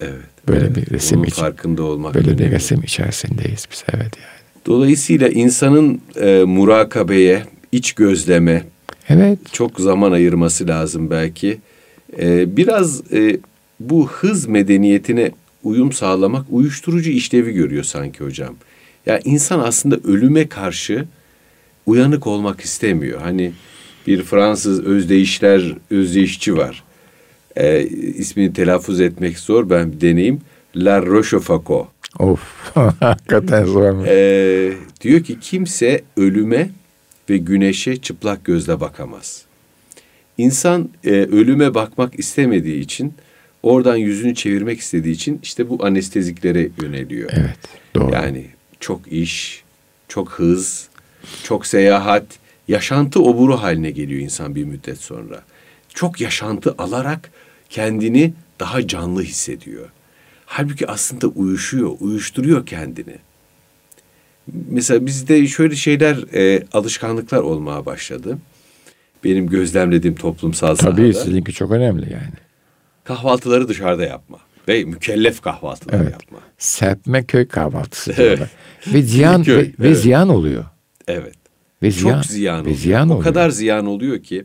Evet. 0.00 0.48
Böyle 0.48 0.66
evet. 0.66 0.76
bir 0.76 0.90
resim 0.90 1.18
Bunun 1.18 1.26
için. 1.26 1.42
farkında 1.42 1.82
olmak. 1.82 2.14
Böyle 2.14 2.38
bir 2.38 2.50
resim 2.50 2.82
içerisindeyiz 2.82 3.66
biz 3.72 3.84
evet 3.94 4.12
yani. 4.16 4.34
Dolayısıyla 4.66 5.28
insanın 5.28 6.00
e, 6.20 6.44
murakabeye, 6.46 7.42
iç 7.72 7.92
gözleme 7.92 8.64
Evet. 9.08 9.38
çok 9.52 9.80
zaman 9.80 10.12
ayırması 10.12 10.68
lazım 10.68 11.10
belki. 11.10 11.58
E, 12.18 12.56
biraz 12.56 13.12
e, 13.12 13.38
bu 13.80 14.08
hız 14.08 14.46
medeniyetine 14.46 15.30
uyum 15.62 15.92
sağlamak 15.92 16.46
uyuşturucu 16.50 17.10
işlevi 17.10 17.52
görüyor 17.52 17.84
sanki 17.84 18.24
hocam. 18.24 18.54
Ya 19.06 19.20
insan 19.24 19.60
aslında 19.60 19.96
ölüme 19.96 20.48
karşı 20.48 21.04
uyanık 21.86 22.26
olmak 22.26 22.60
istemiyor. 22.60 23.20
Hani 23.20 23.52
bir 24.06 24.22
Fransız 24.22 24.84
özdeyişler 24.84 25.74
özdeyişçi 25.90 26.56
var. 26.56 26.83
E, 27.56 27.82
ismini 27.86 28.52
telaffuz 28.52 29.00
etmek 29.00 29.38
zor 29.38 29.70
ben 29.70 29.92
bir 29.92 30.00
deneyeyim. 30.00 30.40
La 30.76 31.06
Rochefoucauld. 31.06 31.86
Of. 32.18 32.40
Hakikaten 33.00 33.64
zor. 33.64 34.06
Ee, 34.06 34.72
diyor 35.00 35.24
ki 35.24 35.40
kimse 35.40 36.02
ölüme 36.16 36.70
ve 37.30 37.36
güneşe 37.36 37.96
çıplak 37.96 38.44
gözle 38.44 38.80
bakamaz. 38.80 39.44
İnsan 40.38 40.88
e, 41.04 41.10
ölüme 41.10 41.74
bakmak 41.74 42.18
istemediği 42.18 42.80
için, 42.80 43.14
oradan 43.62 43.96
yüzünü 43.96 44.34
çevirmek 44.34 44.80
istediği 44.80 45.12
için 45.12 45.40
işte 45.42 45.68
bu 45.68 45.84
anesteziklere 45.84 46.68
yöneliyor. 46.82 47.30
Evet. 47.32 47.58
Doğru. 47.94 48.12
Yani 48.12 48.46
çok 48.80 49.12
iş, 49.12 49.64
çok 50.08 50.30
hız, 50.30 50.88
çok 51.44 51.66
seyahat, 51.66 52.24
yaşantı 52.68 53.22
oburu 53.22 53.62
haline 53.62 53.90
geliyor 53.90 54.20
insan 54.20 54.54
bir 54.54 54.64
müddet 54.64 54.98
sonra. 54.98 55.42
Çok 55.88 56.20
yaşantı 56.20 56.74
alarak 56.78 57.30
kendini 57.74 58.32
daha 58.60 58.86
canlı 58.86 59.22
hissediyor. 59.22 59.88
Halbuki 60.46 60.86
aslında 60.88 61.26
uyuşuyor, 61.26 61.90
uyuşturuyor 62.00 62.66
kendini. 62.66 63.16
Mesela 64.68 65.06
bizde 65.06 65.46
şöyle 65.46 65.76
şeyler, 65.76 66.34
e, 66.34 66.64
alışkanlıklar 66.72 67.38
olmaya 67.38 67.86
başladı. 67.86 68.38
Benim 69.24 69.46
gözlemlediğim 69.46 70.16
toplumsal 70.16 70.76
Tabii 70.76 71.12
sahada. 71.12 71.24
sizinki 71.24 71.52
çok 71.52 71.70
önemli 71.70 72.12
yani. 72.12 72.34
Kahvaltıları 73.04 73.68
dışarıda 73.68 74.04
yapma. 74.04 74.38
Ve 74.68 74.84
mükellef 74.84 75.40
kahvaltılar 75.40 75.94
Evet. 76.00 76.12
yapma. 76.12 76.38
Serpme 76.58 77.24
köy 77.24 77.48
kahvaltısı 77.48 78.10
Evet. 78.10 78.18
diyorlar. 78.18 78.50
Ve 78.94 79.02
ziyan 79.12 79.42
Köy, 79.42 79.56
ve, 79.56 79.60
ve 79.62 79.72
evet. 79.88 79.98
ziyan 79.98 80.28
oluyor. 80.28 80.64
Evet. 81.08 81.34
Ve 81.82 81.90
ziyan, 81.90 82.14
Çok 82.22 82.26
ziyan 82.26 82.58
ve 82.58 82.60
oluyor. 82.62 82.76
ziyan 82.76 83.08
o 83.08 83.12
oluyor. 83.12 83.24
kadar 83.24 83.50
ziyan 83.50 83.86
oluyor 83.86 84.22
ki 84.22 84.44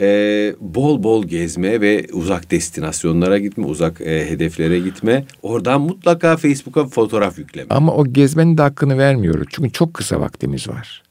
e, 0.00 0.54
bol 0.60 1.02
bol 1.02 1.24
gezme 1.24 1.80
ve 1.80 2.06
uzak 2.12 2.50
destinasyonlara 2.50 3.38
gitme, 3.38 3.66
uzak 3.66 4.00
e, 4.00 4.30
hedeflere 4.30 4.78
gitme. 4.78 5.24
Oradan 5.42 5.80
mutlaka 5.80 6.36
Facebook'a 6.36 6.86
fotoğraf 6.86 7.38
yükleme. 7.38 7.66
Ama 7.70 7.94
o 7.94 8.06
gezmenin 8.06 8.58
de 8.58 8.62
hakkını 8.62 8.98
vermiyoruz. 8.98 9.46
Çünkü 9.50 9.72
çok 9.72 9.94
kısa 9.94 10.20
vaktimiz 10.20 10.68
var. 10.68 11.02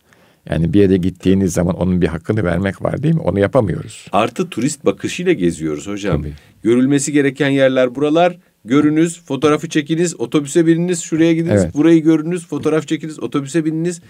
Yani 0.50 0.74
bir 0.74 0.80
yere 0.80 0.98
gittiğiniz 0.98 1.54
zaman 1.54 1.76
onun 1.76 2.02
bir 2.02 2.08
hakkını 2.08 2.44
vermek 2.44 2.82
var 2.82 3.04
değil 3.04 3.16
mi? 3.16 3.22
Onu 3.22 3.40
yapamıyoruz. 3.40 4.08
Artı 4.12 4.50
turist 4.50 4.86
bakışıyla 4.86 5.34
geziyoruz 5.34 5.88
hocam. 5.88 6.22
Tabii. 6.22 6.34
Görülmesi 6.64 7.12
gereken 7.12 7.50
yerler 7.50 7.96
buralar. 7.96 8.38
Görünüz, 8.66 9.22
fotoğrafı 9.26 9.70
çekiniz, 9.70 10.20
otobüse 10.20 10.66
bininiz, 10.66 11.02
şuraya 11.02 11.34
gidiniz, 11.34 11.62
Evet. 11.64 11.74
burayı 11.74 12.04
görünüz, 12.04 12.48
fotoğraf 12.48 12.88
çekiniz, 12.88 13.20
otobüse 13.20 13.66
bininiz. 13.66 14.02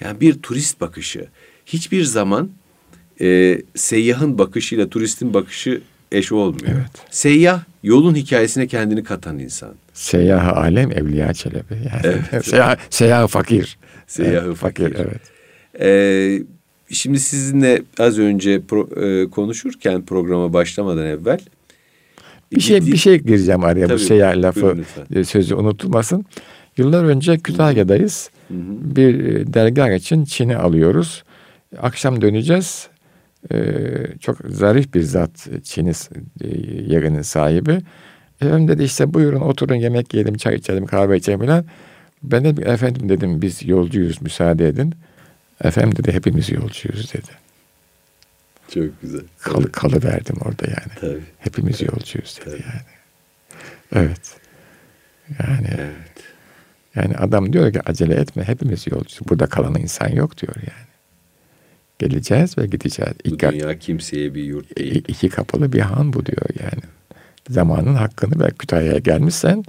Yani 0.00 0.20
bir 0.20 0.34
turist 0.34 0.80
bakışı. 0.80 1.26
Hiçbir 1.66 2.04
zaman 2.04 2.50
e, 3.20 3.58
seyyahın 3.74 4.38
bakışıyla 4.38 4.88
turistin 4.88 5.34
bakışı 5.34 5.80
eş 6.12 6.32
olmuyor. 6.32 6.66
Evet. 6.74 6.90
Seyyah 7.10 7.60
yolun 7.82 8.14
hikayesine 8.14 8.66
kendini 8.66 9.04
katan 9.04 9.38
insan. 9.38 9.74
Seyyah 9.94 10.56
alem 10.56 10.92
Evliya 10.92 11.34
Çelebi. 11.34 11.74
Yani 11.74 12.00
Evet. 12.32 12.44
seyyah, 12.46 12.76
seyyah 12.90 13.28
fakir. 13.28 13.78
Seyyahı 14.06 14.46
Evet, 14.46 14.56
fakir. 14.56 14.96
Evet. 14.98 15.20
Ee, 15.80 16.42
şimdi 16.90 17.20
sizinle 17.20 17.82
az 17.98 18.18
önce 18.18 18.56
pro- 18.56 19.24
e, 19.24 19.30
konuşurken 19.30 20.02
programa 20.04 20.52
başlamadan 20.52 21.06
evvel 21.06 21.40
Bir 22.52 22.60
şey 22.60 22.86
bir 22.86 22.96
şey 22.96 23.18
gireceğim 23.18 23.64
araya 23.64 23.86
Tabii, 23.86 23.94
bu 23.94 23.98
seyyah 23.98 24.36
lafı 24.36 24.76
lütfen. 24.78 25.20
e, 25.20 25.24
sözü 25.24 25.54
unutulmasın. 25.54 26.24
Yıllar 26.76 27.04
önce 27.04 27.38
Kütahya'dayız. 27.38 28.30
Bir 28.80 29.24
e, 29.24 29.52
dergah 29.54 29.90
için 29.96 30.24
Çin'i 30.24 30.56
alıyoruz. 30.56 31.24
Akşam 31.82 32.20
döneceğiz. 32.20 32.88
Ee, 33.52 34.06
çok 34.20 34.38
zarif 34.48 34.94
bir 34.94 35.02
zat 35.02 35.46
Çin'i 35.64 35.92
e, 36.40 36.48
yerinin 36.92 37.22
sahibi. 37.22 37.78
Efendim 38.40 38.68
dedi 38.68 38.82
işte 38.82 39.14
buyurun 39.14 39.40
oturun 39.40 39.74
yemek 39.74 40.14
yiyelim, 40.14 40.34
çay 40.36 40.54
içelim, 40.54 40.86
kahve 40.86 41.16
içelim 41.16 41.40
falan. 41.40 41.64
Ben 42.22 42.44
de 42.44 42.62
efendim 42.72 43.08
dedim 43.08 43.42
biz 43.42 43.68
yolcuyuz 43.68 44.22
müsaade 44.22 44.68
edin. 44.68 44.94
Efendim 45.64 45.96
dedi 45.96 46.12
hepimiz 46.12 46.50
yolcuyuz 46.50 47.12
dedi. 47.12 47.30
Çok 48.74 49.00
güzel. 49.02 49.20
Kalı, 49.40 49.72
kalı 49.72 50.02
verdim 50.02 50.36
orada 50.44 50.66
yani. 50.66 50.92
Tabii. 51.00 51.24
Hepimiz 51.38 51.80
yolcuyuz 51.80 52.38
dedi 52.40 52.44
Tabii. 52.44 52.62
yani. 52.62 52.82
Evet. 53.94 54.36
Yani 55.38 55.68
Evet. 55.78 56.24
yani 56.94 57.16
adam 57.16 57.52
diyor 57.52 57.72
ki 57.72 57.80
acele 57.86 58.14
etme 58.14 58.44
hepimiz 58.44 58.86
yolcuyuz. 58.86 59.20
Burada 59.28 59.46
kalan 59.46 59.74
insan 59.74 60.08
yok 60.08 60.38
diyor 60.38 60.54
yani. 60.56 60.89
Geleceğiz 62.00 62.58
ve 62.58 62.66
gideceğiz. 62.66 63.12
Bu 63.26 63.34
İki, 63.34 63.48
dünya 63.52 63.78
kimseye 63.78 64.34
bir 64.34 64.42
yurt 64.44 64.78
değil. 64.78 65.04
iki 65.08 65.28
kapılı 65.28 65.72
bir 65.72 65.80
han 65.80 66.12
bu 66.12 66.26
diyor 66.26 66.46
yani. 66.60 66.82
Zamanın 67.50 67.94
hakkını 67.94 68.40
ver. 68.44 68.50
Kütahya'ya 68.58 68.98
gelmişsen 68.98 69.64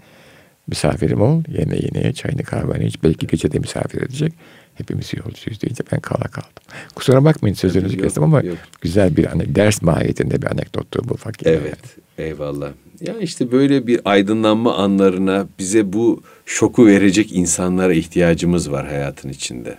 misafirim 0.67 1.21
ol. 1.21 1.43
Yemeğini, 1.47 2.05
ye, 2.05 2.13
çayını, 2.13 2.43
kahveni 2.43 2.85
iç. 2.85 3.03
Belki 3.03 3.27
gece 3.27 3.51
de 3.51 3.59
misafir 3.59 4.01
edecek. 4.01 4.33
Hepimiz 4.75 5.11
yolcuyuz 5.13 5.61
deyince 5.61 5.83
ben 5.91 5.99
kala 5.99 6.23
kaldım. 6.23 6.49
Kusura 6.95 7.23
bakmayın 7.25 7.55
sözünüzü 7.55 7.95
Yok, 7.95 8.03
kestim 8.03 8.23
ama 8.23 8.41
yok. 8.41 8.57
güzel 8.81 9.17
bir 9.17 9.31
ane- 9.31 9.55
ders 9.55 9.81
mahiyetinde 9.81 10.41
bir 10.41 10.47
anekdottu 10.51 11.01
bu 11.09 11.17
fakir. 11.17 11.45
Evet. 11.47 11.79
Eyvallah. 12.17 12.71
Ya 13.01 13.17
işte 13.19 13.51
böyle 13.51 13.87
bir 13.87 13.99
aydınlanma 14.05 14.75
anlarına 14.77 15.47
bize 15.59 15.93
bu 15.93 16.23
şoku 16.45 16.87
verecek 16.87 17.31
insanlara 17.31 17.93
ihtiyacımız 17.93 18.71
var 18.71 18.87
hayatın 18.87 19.29
içinde. 19.29 19.77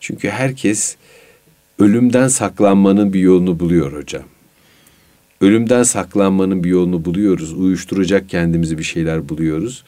Çünkü 0.00 0.28
herkes 0.30 0.96
ölümden 1.78 2.28
saklanmanın 2.28 3.12
bir 3.12 3.20
yolunu 3.20 3.60
buluyor 3.60 3.92
hocam. 3.92 4.22
Ölümden 5.40 5.82
saklanmanın 5.82 6.64
bir 6.64 6.68
yolunu 6.70 7.04
buluyoruz. 7.04 7.52
Uyuşturacak 7.52 8.28
kendimizi 8.28 8.78
bir 8.78 8.82
şeyler 8.82 9.28
buluyoruz. 9.28 9.84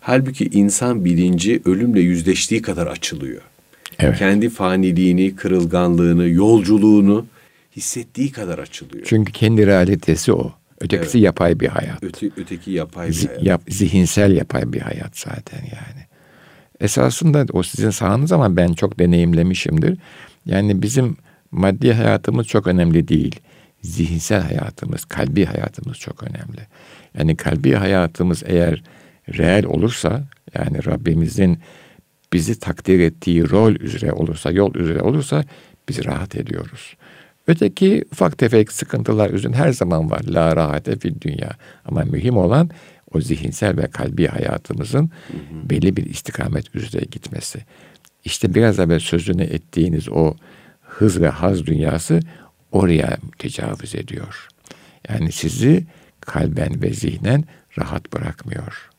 Halbuki 0.00 0.44
insan 0.44 1.04
bilinci 1.04 1.62
ölümle 1.64 2.00
yüzleştiği 2.00 2.62
kadar 2.62 2.86
açılıyor. 2.86 3.42
Evet. 3.98 4.18
Kendi 4.18 4.48
faniliğini, 4.48 5.36
kırılganlığını, 5.36 6.28
yolculuğunu 6.28 7.26
hissettiği 7.76 8.32
kadar 8.32 8.58
açılıyor. 8.58 9.04
Çünkü 9.08 9.32
kendi 9.32 9.66
realitesi 9.66 10.32
o. 10.32 10.52
Ötekisi 10.80 11.18
Evet. 11.18 11.24
yapay 11.24 11.60
bir 11.60 11.68
hayat. 11.68 12.04
Öte, 12.04 12.30
öteki 12.36 12.70
yapay 12.70 13.08
bir 13.08 13.12
Zi- 13.14 13.26
hayat. 13.28 13.42
yap- 13.44 13.62
zihinsel 13.68 14.32
yapay 14.36 14.72
bir 14.72 14.80
hayat 14.80 15.18
zaten 15.18 15.58
yani. 15.58 16.06
Esasında 16.80 17.46
o 17.52 17.62
sizin 17.62 17.90
sahanız 17.90 18.32
ama 18.32 18.56
ben 18.56 18.72
çok 18.72 18.98
deneyimlemişimdir. 18.98 19.98
Yani 20.46 20.82
bizim 20.82 21.16
maddi 21.50 21.92
hayatımız 21.92 22.46
çok 22.46 22.66
önemli 22.66 23.08
değil. 23.08 23.40
Zihinsel 23.82 24.42
hayatımız, 24.42 25.04
kalbi 25.04 25.44
hayatımız 25.44 25.96
çok 25.96 26.22
önemli. 26.22 26.60
Yani 27.18 27.36
kalbi 27.36 27.72
hayatımız 27.72 28.42
eğer 28.46 28.82
reel 29.38 29.64
olursa, 29.64 30.24
yani 30.54 30.86
Rabbimizin 30.86 31.58
bizi 32.32 32.58
takdir 32.58 33.00
ettiği 33.00 33.50
rol 33.50 33.74
üzere 33.74 34.12
olursa, 34.12 34.50
yol 34.50 34.74
üzere 34.74 35.00
olursa 35.00 35.44
biz 35.88 36.04
rahat 36.04 36.36
ediyoruz. 36.36 36.96
Öteki 37.46 38.04
ufak 38.12 38.38
tefek 38.38 38.72
sıkıntılar 38.72 39.30
üzün 39.30 39.52
her 39.52 39.72
zaman 39.72 40.10
var. 40.10 40.20
La 40.28 40.56
rahate 40.56 40.98
fil 40.98 41.20
dünya. 41.20 41.50
Ama 41.84 42.02
mühim 42.04 42.36
olan 42.36 42.70
o 43.14 43.20
zihinsel 43.20 43.76
ve 43.76 43.86
kalbi 43.86 44.26
hayatımızın 44.26 45.10
hı 45.28 45.32
hı. 45.32 45.70
belli 45.70 45.96
bir 45.96 46.06
istikamet 46.06 46.74
üzere 46.74 47.04
gitmesi. 47.04 47.58
İşte 48.24 48.54
biraz 48.54 48.78
evvel 48.78 49.00
sözünü 49.00 49.42
ettiğiniz 49.42 50.08
o 50.08 50.34
hız 50.80 51.20
ve 51.20 51.28
haz 51.28 51.66
dünyası 51.66 52.20
oraya 52.72 53.16
tecavüz 53.38 53.94
ediyor. 53.94 54.48
Yani 55.08 55.32
sizi 55.32 55.86
kalben 56.20 56.82
ve 56.82 56.92
zihnen 56.92 57.44
rahat 57.78 58.12
bırakmıyor. 58.12 58.90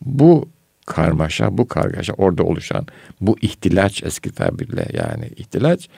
Bu 0.00 0.48
karmaşa, 0.86 1.58
bu 1.58 1.68
kargaşa 1.68 2.12
orada 2.12 2.42
oluşan 2.42 2.86
bu 3.20 3.38
ihtilaç 3.42 4.02
eski 4.02 4.32
tabirle 4.32 4.86
yani 4.92 5.30
ihtilaç 5.36 5.88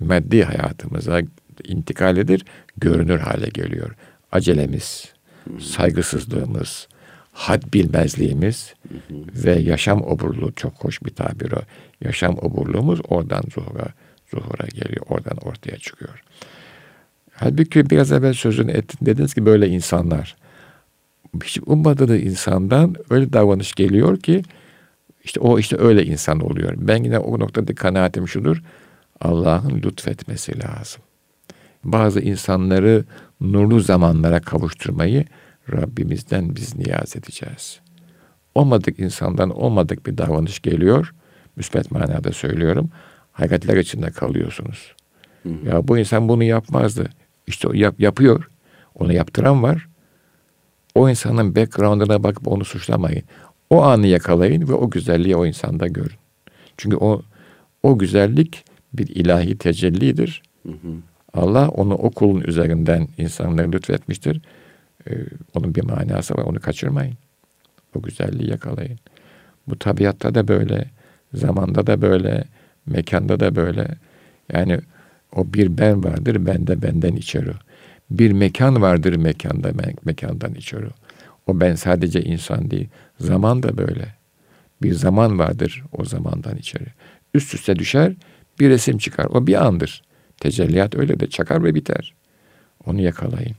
maddi 0.00 0.44
hayatımıza 0.44 1.20
intikal 1.64 2.16
edir, 2.16 2.44
görünür 2.76 3.18
hale 3.18 3.48
geliyor. 3.48 3.94
Acelemiz, 4.32 5.12
saygısızlığımız, 5.60 6.88
had 7.32 7.62
bilmezliğimiz 7.74 8.74
ve 9.34 9.52
yaşam 9.52 10.02
oburluğu 10.02 10.52
çok 10.56 10.84
hoş 10.84 11.04
bir 11.04 11.10
tabir 11.10 11.52
o. 11.52 11.60
Yaşam 12.00 12.38
oburluğumuz 12.38 13.00
oradan 13.08 13.42
zuhura, 13.54 13.86
zuhura 14.30 14.66
geliyor, 14.66 15.06
oradan 15.08 15.36
ortaya 15.36 15.76
çıkıyor. 15.76 16.22
Halbuki 17.34 17.90
biraz 17.90 18.12
evvel 18.12 18.34
sözünü 18.34 18.70
ettin, 18.70 19.06
dediniz 19.06 19.34
ki 19.34 19.46
böyle 19.46 19.68
insanlar. 19.68 20.36
Hiç 21.44 21.58
ummadığı 21.66 22.18
insandan 22.18 22.94
öyle 23.10 23.32
davranış 23.32 23.72
geliyor 23.72 24.20
ki 24.20 24.42
işte 25.24 25.40
o 25.40 25.58
işte 25.58 25.76
öyle 25.78 26.04
insan 26.04 26.40
oluyor. 26.40 26.74
Ben 26.76 27.04
yine 27.04 27.18
o 27.18 27.38
noktada 27.38 27.74
kanaatim 27.74 28.28
şudur. 28.28 28.62
Allah'ın 29.20 29.82
lütfetmesi 29.82 30.52
lazım. 30.62 31.02
Bazı 31.84 32.20
insanları 32.20 33.04
nurlu 33.40 33.80
zamanlara 33.80 34.40
kavuşturmayı 34.40 35.24
Rabbimizden 35.72 36.56
biz 36.56 36.76
niyaz 36.76 37.16
edeceğiz. 37.16 37.80
Olmadık 38.54 38.98
insandan 38.98 39.50
olmadık 39.50 40.06
bir 40.06 40.18
davranış 40.18 40.62
geliyor. 40.62 41.14
Müsbet 41.56 41.90
manada 41.90 42.32
söylüyorum. 42.32 42.90
Hayretler 43.32 43.76
içinde 43.76 44.10
kalıyorsunuz. 44.10 44.94
Hı 45.42 45.48
hı. 45.48 45.68
Ya 45.68 45.88
bu 45.88 45.98
insan 45.98 46.28
bunu 46.28 46.44
yapmazdı. 46.44 47.10
İşte 47.46 47.68
yap, 47.74 48.00
yapıyor. 48.00 48.48
Onu 48.94 49.12
yaptıran 49.12 49.62
var. 49.62 49.88
O 50.94 51.08
insanın 51.08 51.56
background'ına 51.56 52.22
bakıp 52.22 52.48
onu 52.48 52.64
suçlamayın. 52.64 53.22
O 53.70 53.82
anı 53.82 54.06
yakalayın 54.06 54.68
ve 54.68 54.72
o 54.72 54.90
güzelliği 54.90 55.36
o 55.36 55.46
insanda 55.46 55.86
görün. 55.86 56.16
Çünkü 56.76 56.96
o 56.96 57.22
o 57.82 57.98
güzellik 57.98 58.64
bir 58.92 59.06
ilahi 59.06 59.58
tecellidir. 59.58 60.42
Hı 60.66 60.72
hı. 60.72 60.92
Allah 61.34 61.68
onu 61.68 61.94
o 61.94 62.10
kulun 62.10 62.40
üzerinden 62.40 63.08
insanlara 63.18 63.70
lütfetmiştir. 63.70 64.40
Ee, 65.10 65.14
onun 65.54 65.74
bir 65.74 65.84
manası 65.84 66.34
var. 66.34 66.42
Onu 66.42 66.60
kaçırmayın. 66.60 67.14
O 67.94 68.02
güzelliği 68.02 68.50
yakalayın. 68.50 68.98
Bu 69.68 69.78
tabiatta 69.78 70.34
da 70.34 70.48
böyle, 70.48 70.90
zamanda 71.34 71.86
da 71.86 72.02
böyle, 72.02 72.44
mekanda 72.86 73.40
da 73.40 73.56
böyle. 73.56 73.88
Yani 74.52 74.80
o 75.36 75.52
bir 75.54 75.78
ben 75.78 76.04
vardır, 76.04 76.46
ben 76.46 76.66
de 76.66 76.82
benden 76.82 77.16
içeri. 77.16 77.52
Bir 78.10 78.32
mekan 78.32 78.82
vardır 78.82 79.16
mekanda, 79.16 79.70
me- 79.70 79.96
mekandan 80.04 80.54
içeri. 80.54 80.86
O 81.46 81.60
ben 81.60 81.74
sadece 81.74 82.22
insan 82.22 82.70
değil. 82.70 82.88
Zaman 83.20 83.62
da 83.62 83.78
böyle. 83.78 84.14
Bir 84.82 84.92
zaman 84.92 85.38
vardır 85.38 85.84
o 85.92 86.04
zamandan 86.04 86.56
içeri. 86.56 86.86
Üst 87.34 87.54
üste 87.54 87.76
düşer, 87.76 88.12
bir 88.60 88.70
resim 88.70 88.98
çıkar. 88.98 89.24
O 89.24 89.46
bir 89.46 89.66
andır. 89.66 90.02
Tecelliyat 90.40 90.94
öyle 90.94 91.20
de 91.20 91.30
çakar 91.30 91.64
ve 91.64 91.74
biter. 91.74 92.14
Onu 92.86 93.00
yakalayın. 93.00 93.56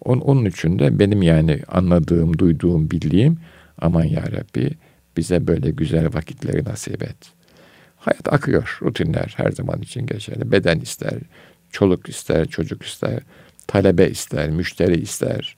Onun, 0.00 0.44
için 0.44 0.78
de 0.78 0.98
benim 0.98 1.22
yani 1.22 1.62
anladığım, 1.68 2.38
duyduğum, 2.38 2.90
bildiğim 2.90 3.38
aman 3.78 4.04
ya 4.04 4.22
Rabbi 4.22 4.70
bize 5.16 5.46
böyle 5.46 5.70
güzel 5.70 6.14
vakitleri 6.14 6.64
nasip 6.64 7.02
et. 7.02 7.16
Hayat 7.96 8.32
akıyor, 8.32 8.78
rutinler 8.82 9.34
her 9.36 9.50
zaman 9.50 9.82
için 9.82 10.06
geçerli. 10.06 10.52
Beden 10.52 10.80
ister, 10.80 11.14
çoluk 11.70 12.08
ister, 12.08 12.46
çocuk 12.48 12.82
ister, 12.82 13.20
talebe 13.66 14.08
ister, 14.10 14.50
müşteri 14.50 15.00
ister, 15.00 15.56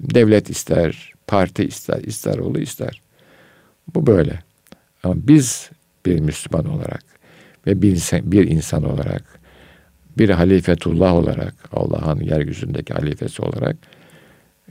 devlet 0.00 0.50
ister, 0.50 1.12
parti 1.26 1.64
ister, 1.64 2.00
ister 2.02 2.38
oğlu 2.38 2.60
ister. 2.60 3.02
Bu 3.94 4.06
böyle. 4.06 4.38
Ama 5.02 5.14
biz 5.16 5.70
bir 6.06 6.20
Müslüman 6.20 6.66
olarak 6.66 7.04
ve 7.66 7.82
bir 7.82 7.90
insan, 7.90 8.32
bir 8.32 8.48
insan 8.48 8.84
olarak, 8.84 9.40
bir 10.18 10.30
halifetullah 10.30 11.14
olarak, 11.14 11.54
Allah'ın 11.72 12.20
yeryüzündeki 12.20 12.94
halifesi 12.94 13.42
olarak 13.42 13.76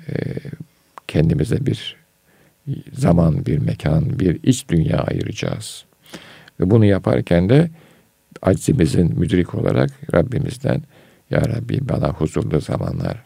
e, 0.08 0.14
kendimize 1.08 1.66
bir 1.66 1.96
zaman, 2.94 3.46
bir 3.46 3.58
mekan, 3.58 4.20
bir 4.20 4.40
iç 4.44 4.70
dünya 4.70 4.98
ayıracağız. 4.98 5.86
Ve 6.60 6.70
bunu 6.70 6.86
yaparken 6.86 7.50
de 7.50 7.70
aczimizin 8.42 9.20
müdrik 9.20 9.56
olarak 9.56 9.90
Rabbimizden 10.14 10.82
Ya 11.32 11.42
Rabbi 11.42 11.90
bana 11.90 12.10
huzurlu 12.10 12.62
zamanlar, 12.62 13.18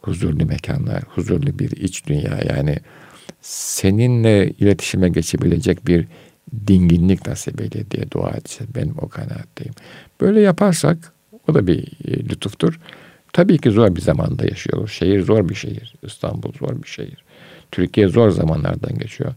huzurlu 0.00 0.46
mekanlar, 0.46 1.02
huzurlu 1.02 1.58
bir 1.58 1.70
iç 1.70 2.06
dünya 2.06 2.40
yani 2.48 2.76
seninle 3.40 4.50
iletişime 4.50 5.08
geçebilecek 5.08 5.86
bir 5.86 6.06
dinginlik 6.66 7.26
nasip 7.26 7.60
eyle 7.60 7.90
diye 7.90 8.10
dua 8.10 8.30
etse 8.30 8.64
benim 8.74 8.94
o 8.98 9.08
kanaatteyim. 9.08 9.74
Böyle 10.20 10.40
yaparsak 10.40 11.12
o 11.48 11.54
da 11.54 11.66
bir 11.66 11.92
e, 12.04 12.12
lütuftur. 12.28 12.80
Tabii 13.32 13.58
ki 13.58 13.70
zor 13.70 13.96
bir 13.96 14.00
zamanda 14.00 14.46
yaşıyoruz. 14.46 14.92
Şehir 14.92 15.22
zor 15.22 15.48
bir 15.48 15.54
şehir. 15.54 15.94
İstanbul 16.02 16.52
zor 16.52 16.82
bir 16.82 16.88
şehir. 16.88 17.24
Türkiye 17.72 18.08
zor 18.08 18.30
zamanlardan 18.30 18.98
geçiyor. 18.98 19.34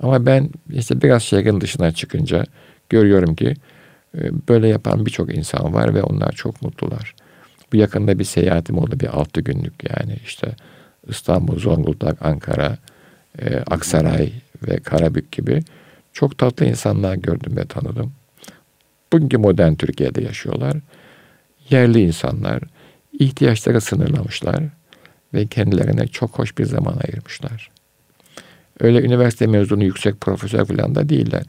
Ama 0.00 0.26
ben 0.26 0.50
işte 0.72 1.02
biraz 1.02 1.22
şehrin 1.22 1.60
dışına 1.60 1.92
çıkınca 1.92 2.44
görüyorum 2.88 3.34
ki 3.34 3.54
e, 4.18 4.48
böyle 4.48 4.68
yapan 4.68 5.06
birçok 5.06 5.34
insan 5.34 5.74
var 5.74 5.94
ve 5.94 6.02
onlar 6.02 6.32
çok 6.32 6.62
mutlular. 6.62 7.14
Bu 7.72 7.76
yakında 7.76 8.18
bir 8.18 8.24
seyahatim 8.24 8.78
oldu 8.78 9.00
bir 9.00 9.06
altı 9.06 9.40
günlük 9.40 9.90
yani 9.90 10.18
işte 10.24 10.56
İstanbul, 11.08 11.58
Zonguldak, 11.58 12.26
Ankara, 12.26 12.78
e, 13.38 13.56
Aksaray 13.56 14.32
ve 14.68 14.76
Karabük 14.76 15.32
gibi 15.32 15.62
çok 16.16 16.38
tatlı 16.38 16.66
insanlar 16.66 17.14
gördüm 17.14 17.56
ve 17.56 17.64
tanıdım. 17.64 18.12
Bugünkü 19.12 19.38
modern 19.38 19.74
Türkiye'de 19.74 20.22
yaşıyorlar. 20.22 20.76
Yerli 21.70 22.00
insanlar 22.00 22.62
ihtiyaçları 23.18 23.80
sınırlamışlar 23.80 24.64
ve 25.34 25.46
kendilerine 25.46 26.06
çok 26.06 26.38
hoş 26.38 26.58
bir 26.58 26.64
zaman 26.64 26.96
ayırmışlar. 27.06 27.70
Öyle 28.80 29.02
üniversite 29.02 29.46
mezunu 29.46 29.84
yüksek 29.84 30.20
profesör 30.20 30.64
falan 30.64 30.94
da 30.94 31.08
değiller. 31.08 31.42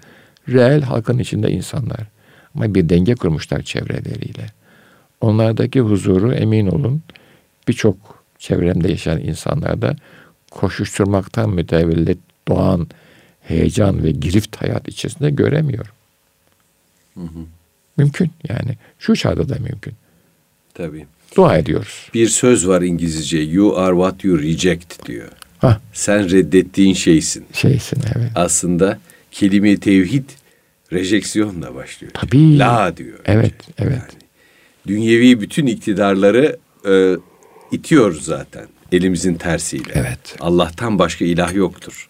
Reel 0.50 0.82
halkın 0.82 1.20
içinde 1.20 1.52
insanlar. 1.52 2.08
Ama 2.56 2.76
bir 2.76 2.90
denge 2.90 3.16
kurmuşlar 3.16 3.62
çevreleriyle. 3.62 4.46
Onlardaki 5.22 5.80
huzuru 5.80 6.34
emin 6.34 6.68
olun 6.68 7.02
birçok 7.68 8.24
çevremde 8.40 8.92
yaşayan 8.92 9.20
insanlarda 9.20 9.96
koşuşturmaktan 10.52 11.50
mütevellit 11.50 12.20
doğan 12.48 12.88
heyecan 13.48 14.04
ve 14.04 14.12
girift 14.12 14.56
hayat 14.56 14.88
içerisinde 14.88 15.30
göremiyorum. 15.30 15.92
Hı 17.14 17.22
hı. 17.22 17.46
Mümkün 17.98 18.32
yani. 18.50 18.78
Şu 19.00 19.16
çağda 19.16 19.50
da 19.50 19.56
mümkün. 19.60 19.94
Tabii. 20.74 21.06
Dua 21.38 21.58
ediyoruz. 21.58 22.10
Bir 22.14 22.28
söz 22.28 22.68
var 22.68 22.82
İngilizce. 22.82 23.38
You 23.38 23.78
are 23.78 23.96
what 23.96 24.24
you 24.24 24.42
reject 24.42 25.06
diyor. 25.06 25.28
Hah. 25.58 25.80
Sen 25.94 26.32
reddettiğin 26.32 26.94
şeysin. 26.94 27.46
Şeysin 27.54 28.02
evet. 28.16 28.32
Aslında 28.36 29.00
kelime 29.32 29.78
tevhid 29.78 30.30
rejeksiyonla 30.94 31.76
başlıyor. 31.76 32.12
Tabii. 32.16 32.60
La 32.60 32.98
diyor. 32.98 33.20
Evet, 33.26 33.54
evet. 33.78 33.92
Yani, 33.92 34.22
dünyevi 34.88 35.42
bütün 35.42 35.66
iktidarları 35.66 36.58
e, 36.90 37.16
itiyor 37.72 38.20
zaten 38.22 38.68
elimizin 38.92 39.36
tersiyle. 39.36 39.92
Evet. 39.96 40.36
Allah'tan 40.40 41.00
başka 41.00 41.26
ilah 41.26 41.54
yoktur. 41.54 42.10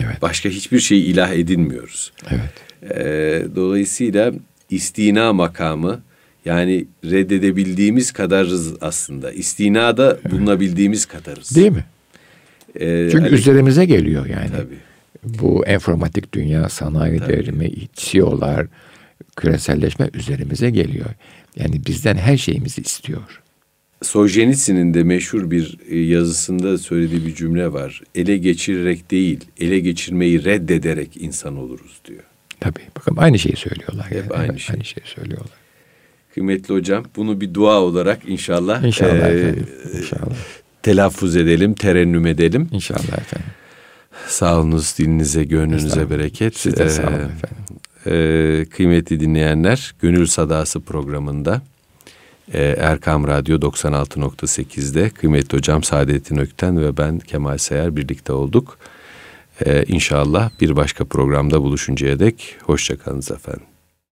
Evet. 0.00 0.22
Başka 0.22 0.48
hiçbir 0.48 0.80
şey 0.80 1.10
ilah 1.10 1.30
edinmiyoruz. 1.30 2.12
Evet. 2.30 2.92
Ee, 2.96 3.42
dolayısıyla 3.56 4.32
istina 4.70 5.32
makamı 5.32 6.00
yani 6.44 6.86
reddedebildiğimiz 7.04 8.12
kadarız 8.12 8.74
aslında. 8.80 9.32
İstinada 9.32 10.18
evet. 10.22 10.32
bulunabildiğimiz 10.32 11.06
kadarız. 11.06 11.56
Değil 11.56 11.72
mi? 11.72 11.84
Ee, 12.74 13.08
Çünkü 13.12 13.24
hani, 13.24 13.34
üzerimize 13.34 13.84
geliyor 13.84 14.26
yani. 14.26 14.50
Tabii. 14.50 14.78
Bu 15.24 15.66
informatik 15.66 16.32
dünya, 16.34 16.68
sanayi 16.68 17.18
tabii. 17.18 17.32
devrimi, 17.32 17.72
CEO'lar, 17.94 18.66
küreselleşme 19.36 20.10
üzerimize 20.14 20.70
geliyor. 20.70 21.06
Yani 21.56 21.80
bizden 21.86 22.16
her 22.16 22.36
şeyimizi 22.36 22.80
istiyor. 22.80 23.42
Solzhenitsyn'in 24.02 24.94
de 24.94 25.02
meşhur 25.02 25.50
bir 25.50 25.78
e, 25.90 25.98
yazısında 25.98 26.78
söylediği 26.78 27.26
bir 27.26 27.34
cümle 27.34 27.72
var. 27.72 28.02
Ele 28.14 28.36
geçirerek 28.36 29.10
değil, 29.10 29.40
ele 29.60 29.78
geçirmeyi 29.78 30.44
reddederek 30.44 31.16
insan 31.16 31.56
oluruz 31.56 32.00
diyor. 32.04 32.22
Tabii. 32.60 32.80
Bakın 32.96 33.16
aynı 33.16 33.38
şeyi 33.38 33.56
söylüyorlar. 33.56 34.06
Hep 34.10 34.16
yani. 34.24 34.32
aynı 34.34 34.58
şey. 34.60 34.74
Aynı 34.74 34.84
şeyi 34.84 35.04
söylüyorlar. 35.06 35.50
Kıymetli 36.34 36.74
hocam 36.74 37.04
bunu 37.16 37.40
bir 37.40 37.54
dua 37.54 37.80
olarak 37.82 38.28
inşallah, 38.28 38.82
İnşallah 38.82 39.28
e, 39.28 39.32
efendim. 39.32 39.66
İnşallah. 39.98 40.36
telaffuz 40.82 41.36
edelim, 41.36 41.74
terennüm 41.74 42.26
edelim. 42.26 42.68
İnşallah 42.72 43.18
efendim. 43.18 43.50
Sağolunuz, 44.26 44.98
dilinize, 44.98 45.44
gönlünüze 45.44 46.10
bereket. 46.10 46.56
Siz 46.56 46.76
de 46.76 46.88
sağ 46.88 47.02
olun 47.02 47.12
Ee, 47.12 47.16
efendim. 47.16 47.76
e, 48.06 48.64
kıymetli 48.64 49.20
dinleyenler, 49.20 49.94
Gönül 50.02 50.26
Sadası 50.26 50.80
programında 50.80 51.54
e, 51.54 51.77
Erkam 52.54 53.26
Radyo 53.26 53.56
96.8'de 53.56 55.10
kıymetli 55.10 55.58
hocam 55.58 55.82
Saadettin 55.82 56.36
Ökten 56.36 56.80
ve 56.80 56.96
ben 56.96 57.18
Kemal 57.18 57.58
Seyer 57.58 57.96
birlikte 57.96 58.32
olduk. 58.32 58.78
E, 59.64 59.84
inşallah 59.84 60.50
bir 60.60 60.76
başka 60.76 61.04
programda 61.04 61.62
buluşuncaya 61.62 62.18
dek 62.18 62.56
hoşçakalınız 62.62 63.30
efendim. 63.30 63.77